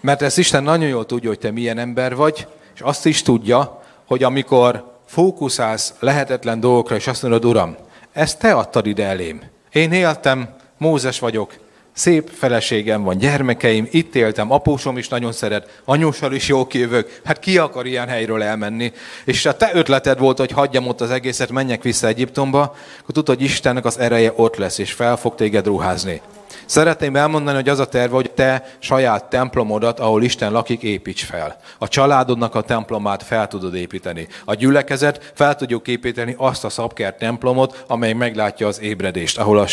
[0.00, 3.82] Mert ezt Isten nagyon jól tudja, hogy te milyen ember vagy, és azt is tudja,
[4.06, 7.76] hogy amikor fókuszálsz lehetetlen dolgokra, és azt mondod, Uram,
[8.12, 9.42] ezt te adtad ide elém.
[9.72, 10.48] Én éltem,
[10.78, 11.54] Mózes vagyok,
[11.96, 17.38] szép feleségem van, gyermekeim, itt éltem, apósom is nagyon szeret, anyósal is jó kijövök, hát
[17.38, 18.92] ki akar ilyen helyről elmenni?
[19.24, 23.36] És a te ötleted volt, hogy hagyjam ott az egészet, menjek vissza Egyiptomba, akkor tudod,
[23.36, 26.20] hogy Istennek az ereje ott lesz, és fel fog téged ruházni.
[26.66, 31.56] Szeretném elmondani, hogy az a terve, hogy te saját templomodat, ahol Isten lakik, építs fel.
[31.78, 34.28] A családodnak a templomát fel tudod építeni.
[34.44, 39.66] A gyülekezet fel tudjuk építeni azt a szabkert templomot, amely meglátja az ébredést, ahol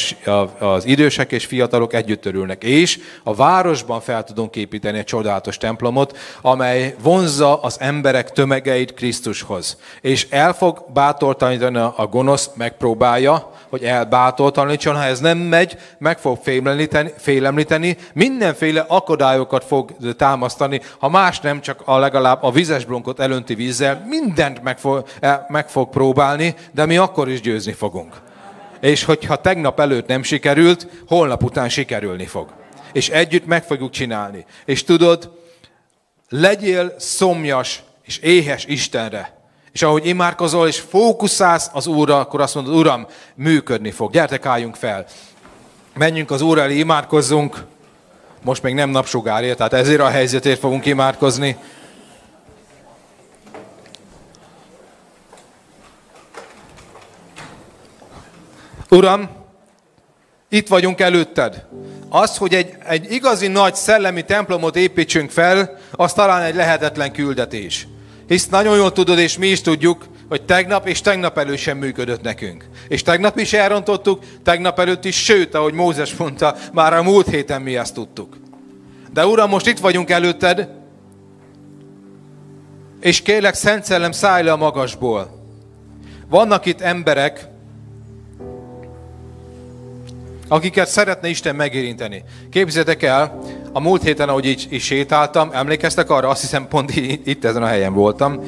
[0.60, 2.64] az idősek és fiatalok együtt örülnek.
[2.64, 9.78] És a városban fel tudunk építeni egy csodálatos templomot, amely vonzza az emberek tömegeit Krisztushoz.
[10.02, 16.38] És el fog bátortalanítani a gonosz, megpróbálja, hogy elbátortalanítson, ha ez nem megy, meg fog
[16.88, 23.20] félemlíteni, félemlíteni, mindenféle akadályokat fog támasztani, ha más nem, csak a legalább a vizes blonkot
[23.20, 25.06] elönti vízzel, mindent meg fog,
[25.48, 28.22] meg fog próbálni, de mi akkor is győzni fogunk.
[28.80, 32.48] És hogyha tegnap előtt nem sikerült, holnap után sikerülni fog.
[32.92, 34.46] És együtt meg fogjuk csinálni.
[34.66, 35.32] És tudod,
[36.30, 39.42] legyél szomjas és éhes Istenre.
[39.72, 44.12] És ahogy imádkozol, és fókuszálsz az Úrra, akkor azt mondod, Uram, működni fog.
[44.12, 45.06] Gyertek, álljunk fel.
[45.98, 47.64] Menjünk az Úr elé, imádkozzunk.
[48.44, 51.58] Most még nem napsugárja, tehát ezért a helyzetért fogunk imádkozni.
[58.90, 59.30] Uram,
[60.50, 61.66] itt vagyunk előtted.
[62.10, 67.88] Az, hogy egy, egy igazi nagy szellemi templomot építsünk fel, az talán egy lehetetlen küldetés.
[68.28, 72.22] Hisz nagyon jól tudod, és mi is tudjuk, hogy tegnap és tegnap előtt sem működött
[72.22, 72.66] nekünk.
[72.88, 77.62] És tegnap is elrontottuk, tegnap előtt is, sőt, ahogy Mózes mondta, már a múlt héten
[77.62, 78.38] mi ezt tudtuk.
[79.14, 80.70] De Uram, most itt vagyunk előtted,
[83.02, 85.42] és kérlek, Szent Szellem, szállj le a magasból.
[86.30, 87.48] Vannak itt emberek,
[90.48, 92.24] akiket szeretne Isten megérinteni.
[92.50, 93.40] Képzeljétek el,
[93.72, 96.96] a múlt héten, ahogy így, így sétáltam, emlékeztek arra, azt hiszem pont
[97.26, 98.40] itt ezen a helyen voltam,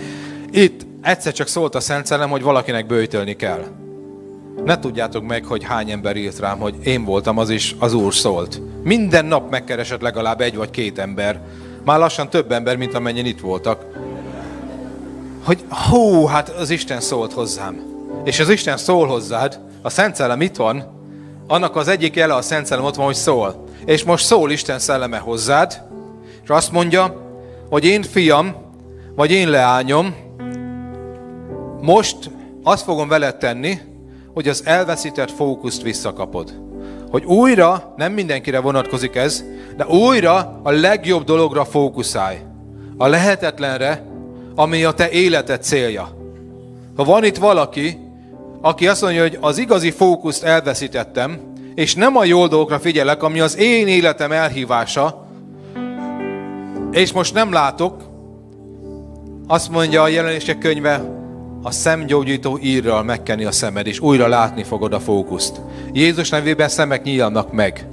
[0.52, 3.64] itt egyszer csak szólt a Szent Szellem, hogy valakinek bőjtölni kell.
[4.64, 8.14] Ne tudjátok meg, hogy hány ember írt rám, hogy én voltam az is, az Úr
[8.14, 8.62] szólt.
[8.84, 11.42] Minden nap megkeresett legalább egy vagy két ember.
[11.84, 13.86] Már lassan több ember, mint amennyien itt voltak.
[15.44, 17.82] Hogy hú, hát az Isten szólt hozzám.
[18.24, 20.84] És az Isten szól hozzád, a Szent Szellem itt van,
[21.48, 23.64] annak az egyik jele a Szent Szellem ott van, hogy szól.
[23.86, 25.82] És most szól Isten szelleme hozzád,
[26.44, 27.22] és azt mondja,
[27.70, 28.56] hogy én fiam,
[29.16, 30.25] vagy én leányom,
[31.82, 32.18] most
[32.64, 33.80] azt fogom veled tenni,
[34.34, 36.62] hogy az elveszített fókuszt visszakapod.
[37.10, 39.44] Hogy újra, nem mindenkire vonatkozik ez,
[39.78, 42.38] de újra a legjobb dologra fókuszálj.
[42.98, 44.06] A lehetetlenre,
[44.56, 46.10] ami a te életed célja.
[46.96, 47.98] Ha van itt valaki,
[48.62, 51.40] aki azt mondja, hogy az igazi fókuszt elveszítettem,
[51.76, 55.28] és nem a jó dolgokra figyelek, ami az én életem elhívása,
[56.92, 58.04] és most nem látok,
[59.48, 61.15] azt mondja a jelenések könyve,
[61.66, 65.62] a szemgyógyító írral megkenni a szemed, és újra látni fogod a fókuszt.
[65.94, 67.88] Jézus nevében szemek nyílnak meg.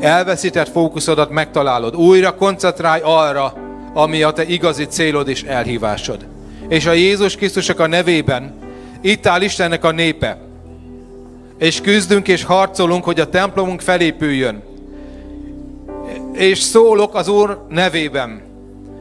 [0.00, 1.96] Elveszített fókuszodat megtalálod.
[1.96, 3.54] Újra koncentrálj arra,
[3.94, 6.26] ami a te igazi célod és elhívásod.
[6.68, 8.54] És a Jézus Krisztusok a nevében
[9.00, 10.38] itt áll Istennek a népe.
[11.58, 14.62] És küzdünk és harcolunk, hogy a templomunk felépüljön.
[16.32, 18.42] És szólok az Úr nevében.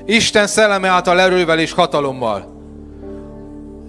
[0.05, 2.52] Isten szelleme által erővel és hatalommal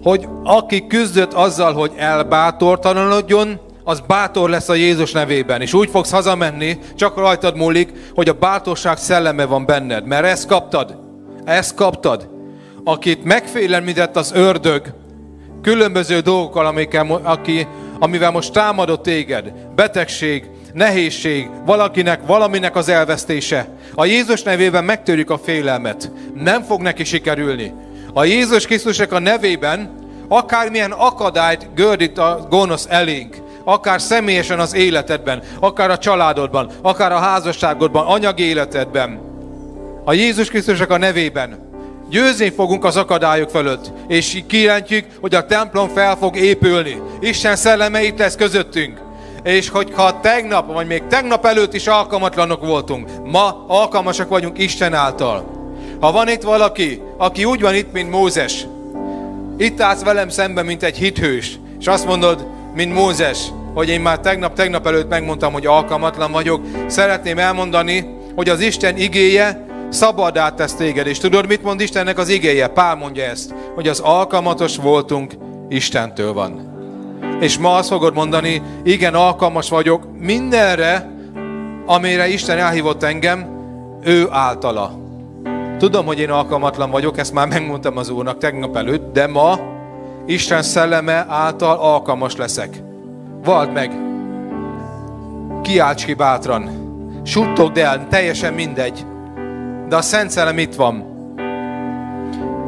[0.05, 5.61] hogy aki küzdött azzal, hogy elbátortalanodjon, az bátor lesz a Jézus nevében.
[5.61, 10.05] És úgy fogsz hazamenni, csak rajtad múlik, hogy a bátorság szelleme van benned.
[10.05, 10.97] Mert ezt kaptad.
[11.45, 12.29] Ezt kaptad.
[12.83, 14.93] Akit megfélemlített az ördög
[15.61, 17.67] különböző dolgokkal, amikkel, aki,
[17.99, 19.53] amivel most támadott téged.
[19.75, 23.67] Betegség, nehézség, valakinek, valaminek az elvesztése.
[23.95, 26.11] A Jézus nevében megtörjük a félelmet.
[26.33, 27.73] Nem fog neki sikerülni.
[28.17, 29.89] A Jézus Krisztusnak a nevében
[30.27, 37.17] akármilyen akadályt gördít a gonosz elénk, akár személyesen az életedben, akár a családodban, akár a
[37.17, 39.19] házasságodban, anyagi életedben,
[40.03, 41.71] a Jézus Krisztusnak a nevében
[42.09, 47.01] győzni fogunk az akadályok fölött, és kijelentjük, hogy a templom fel fog épülni.
[47.19, 48.99] Isten szelleme itt lesz közöttünk.
[49.43, 55.54] És hogyha tegnap, vagy még tegnap előtt is alkalmatlanok voltunk, ma alkalmasak vagyunk Isten által.
[55.99, 58.67] Ha van itt valaki, aki úgy van itt, mint Mózes,
[59.57, 64.19] itt állsz velem szemben, mint egy hithős, és azt mondod, mint Mózes, hogy én már
[64.19, 70.73] tegnap, tegnap előtt megmondtam, hogy alkalmatlan vagyok, szeretném elmondani, hogy az Isten igéje szabadát tesz
[70.73, 71.07] téged.
[71.07, 72.67] És tudod, mit mond Istennek az igéje?
[72.67, 75.33] Pál mondja ezt, hogy az alkalmatos voltunk
[75.69, 76.73] Istentől van.
[77.39, 81.11] És ma azt fogod mondani, igen, alkalmas vagyok mindenre,
[81.85, 83.47] amire Isten elhívott engem,
[84.03, 85.04] ő általa.
[85.77, 89.59] Tudom, hogy én alkalmatlan vagyok, ezt már megmondtam az Úrnak tegnap előtt, de ma
[90.25, 92.81] Isten szelleme által alkalmas leszek.
[93.43, 93.91] Vald meg!
[95.61, 96.83] Kiálts ki bátran!
[97.23, 99.05] Suttogd el, teljesen mindegy.
[99.89, 101.05] De a Szent Szellem itt van.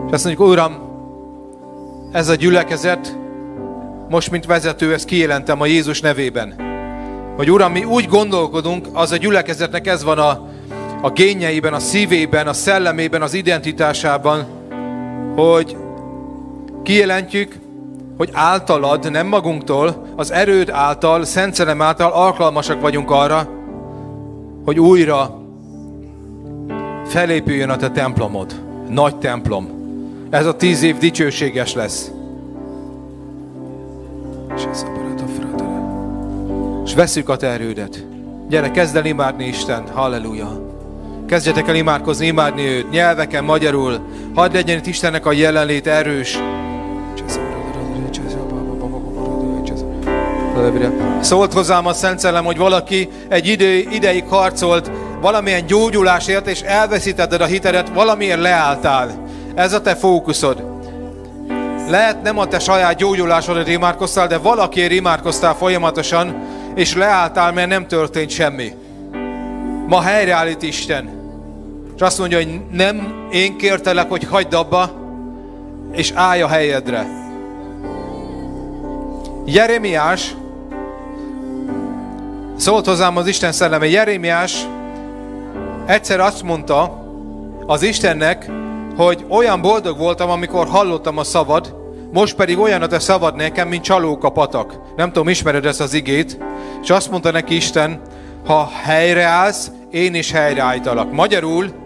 [0.07, 0.77] És azt mondjuk, Uram,
[2.11, 3.17] ez a gyülekezet,
[4.09, 6.55] most mint vezető, ezt kijelentem a Jézus nevében.
[7.35, 10.47] Hogy Uram, mi úgy gondolkodunk, az a gyülekezetnek ez van a,
[11.01, 14.45] a génjeiben, a szívében, a szellemében, az identitásában,
[15.35, 15.77] hogy
[16.83, 17.55] kijelentjük,
[18.17, 23.49] hogy általad, nem magunktól, az erőd által, Szent Szellem által alkalmasak vagyunk arra,
[24.65, 25.41] hogy újra
[27.05, 28.61] felépüljön a te templomod.
[28.89, 29.69] Nagy templom.
[30.29, 32.11] Ez a tíz év dicsőséges lesz.
[36.85, 38.05] És veszük a te erődet.
[38.49, 39.83] Gyere, kezd el imádni Isten.
[39.93, 40.66] Halleluja.
[41.27, 43.99] Kezdjetek el imádkozni, imádni őt, nyelveken, magyarul.
[44.35, 46.37] Hadd legyen itt Istennek a jelenlét erős.
[51.19, 57.41] Szólt hozzám a Szent Szellem, hogy valaki egy idő, ideig harcolt valamilyen gyógyulásért, és elveszítetted
[57.41, 59.23] a hitedet, valamiért leálltál.
[59.55, 60.63] Ez a te fókuszod.
[61.89, 66.35] Lehet nem a te saját gyógyulásodra imádkoztál, de valakiért imádkoztál folyamatosan,
[66.75, 68.71] és leálltál, mert nem történt semmi.
[69.87, 71.16] Ma helyreállít Isten.
[71.97, 74.89] És azt mondja, hogy nem én kértelek, hogy hagyd abba,
[75.91, 77.07] és állj a helyedre.
[79.45, 80.35] Jeremiás,
[82.55, 84.65] szólt hozzám az Isten szelleme, Jeremiás
[85.85, 87.05] egyszer azt mondta
[87.65, 88.49] az Istennek,
[88.97, 91.75] hogy olyan boldog voltam, amikor hallottam a szavad,
[92.13, 94.79] most pedig olyan a te szavad nekem, mint csalók a patak.
[94.95, 96.37] Nem tudom, ismered ezt az igét?
[96.81, 98.01] És azt mondta neki Isten,
[98.45, 101.11] ha helyreállsz, én is helyreállítalak.
[101.11, 101.85] Magyarul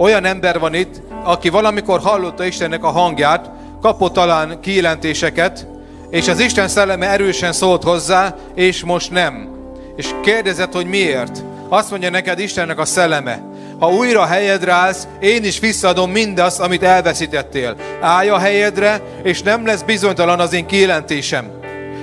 [0.00, 3.50] olyan ember van itt, aki valamikor hallotta Istennek a hangját,
[3.82, 5.66] kapott talán kijelentéseket,
[6.10, 9.48] és az Isten szelleme erősen szólt hozzá, és most nem.
[9.96, 11.42] És kérdezett, hogy miért.
[11.68, 13.42] Azt mondja neked Istennek a szelleme,
[13.78, 17.76] ha újra helyedre állsz, én is visszaadom mindazt, amit elveszítettél.
[18.00, 21.50] Állj a helyedre, és nem lesz bizonytalan az én kijelentésem.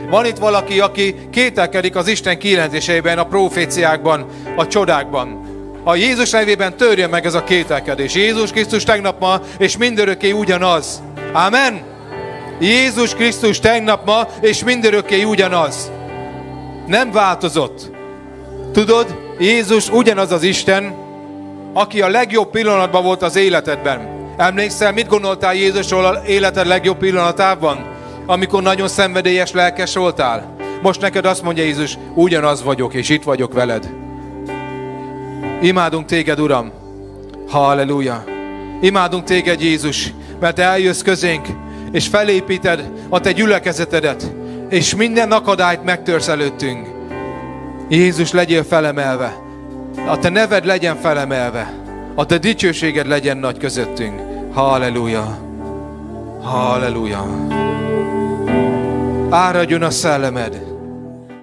[0.10, 4.26] Van itt valaki, aki kételkedik az Isten kijelentéseiben, a proféciákban,
[4.56, 5.47] a csodákban.
[5.88, 8.16] A Jézus nevében törje meg ez a kételkedés.
[8.16, 11.02] Jézus Krisztus tegnap ma, és mindörökké ugyanaz.
[11.34, 11.82] Amen.
[12.60, 15.92] Jézus Krisztus tegnap ma, és mindörökké ugyanaz.
[16.88, 17.92] Nem változott.
[18.74, 20.96] Tudod, Jézus ugyanaz az Isten,
[21.74, 24.08] aki a legjobb pillanatban volt az életedben.
[24.38, 27.86] Emlékszel, mit gondoltál Jézusról a életed legjobb pillanatában?
[28.26, 30.56] Amikor nagyon szenvedélyes, lelkes voltál?
[30.82, 34.07] Most neked azt mondja Jézus, ugyanaz vagyok, és itt vagyok veled.
[35.62, 36.72] Imádunk téged, Uram.
[37.50, 38.24] Halleluja.
[38.82, 41.48] Imádunk téged, Jézus, mert eljössz közénk,
[41.92, 44.32] és felépíted a te gyülekezetedet,
[44.70, 46.88] és minden akadályt megtörsz előttünk.
[47.90, 49.38] Jézus, legyél felemelve.
[50.08, 51.74] A te neved legyen felemelve.
[52.16, 54.22] A te dicsőséged legyen nagy közöttünk.
[54.54, 55.38] Halleluja.
[56.42, 57.48] Halleluja.
[59.30, 60.67] Áradjon a szellemed.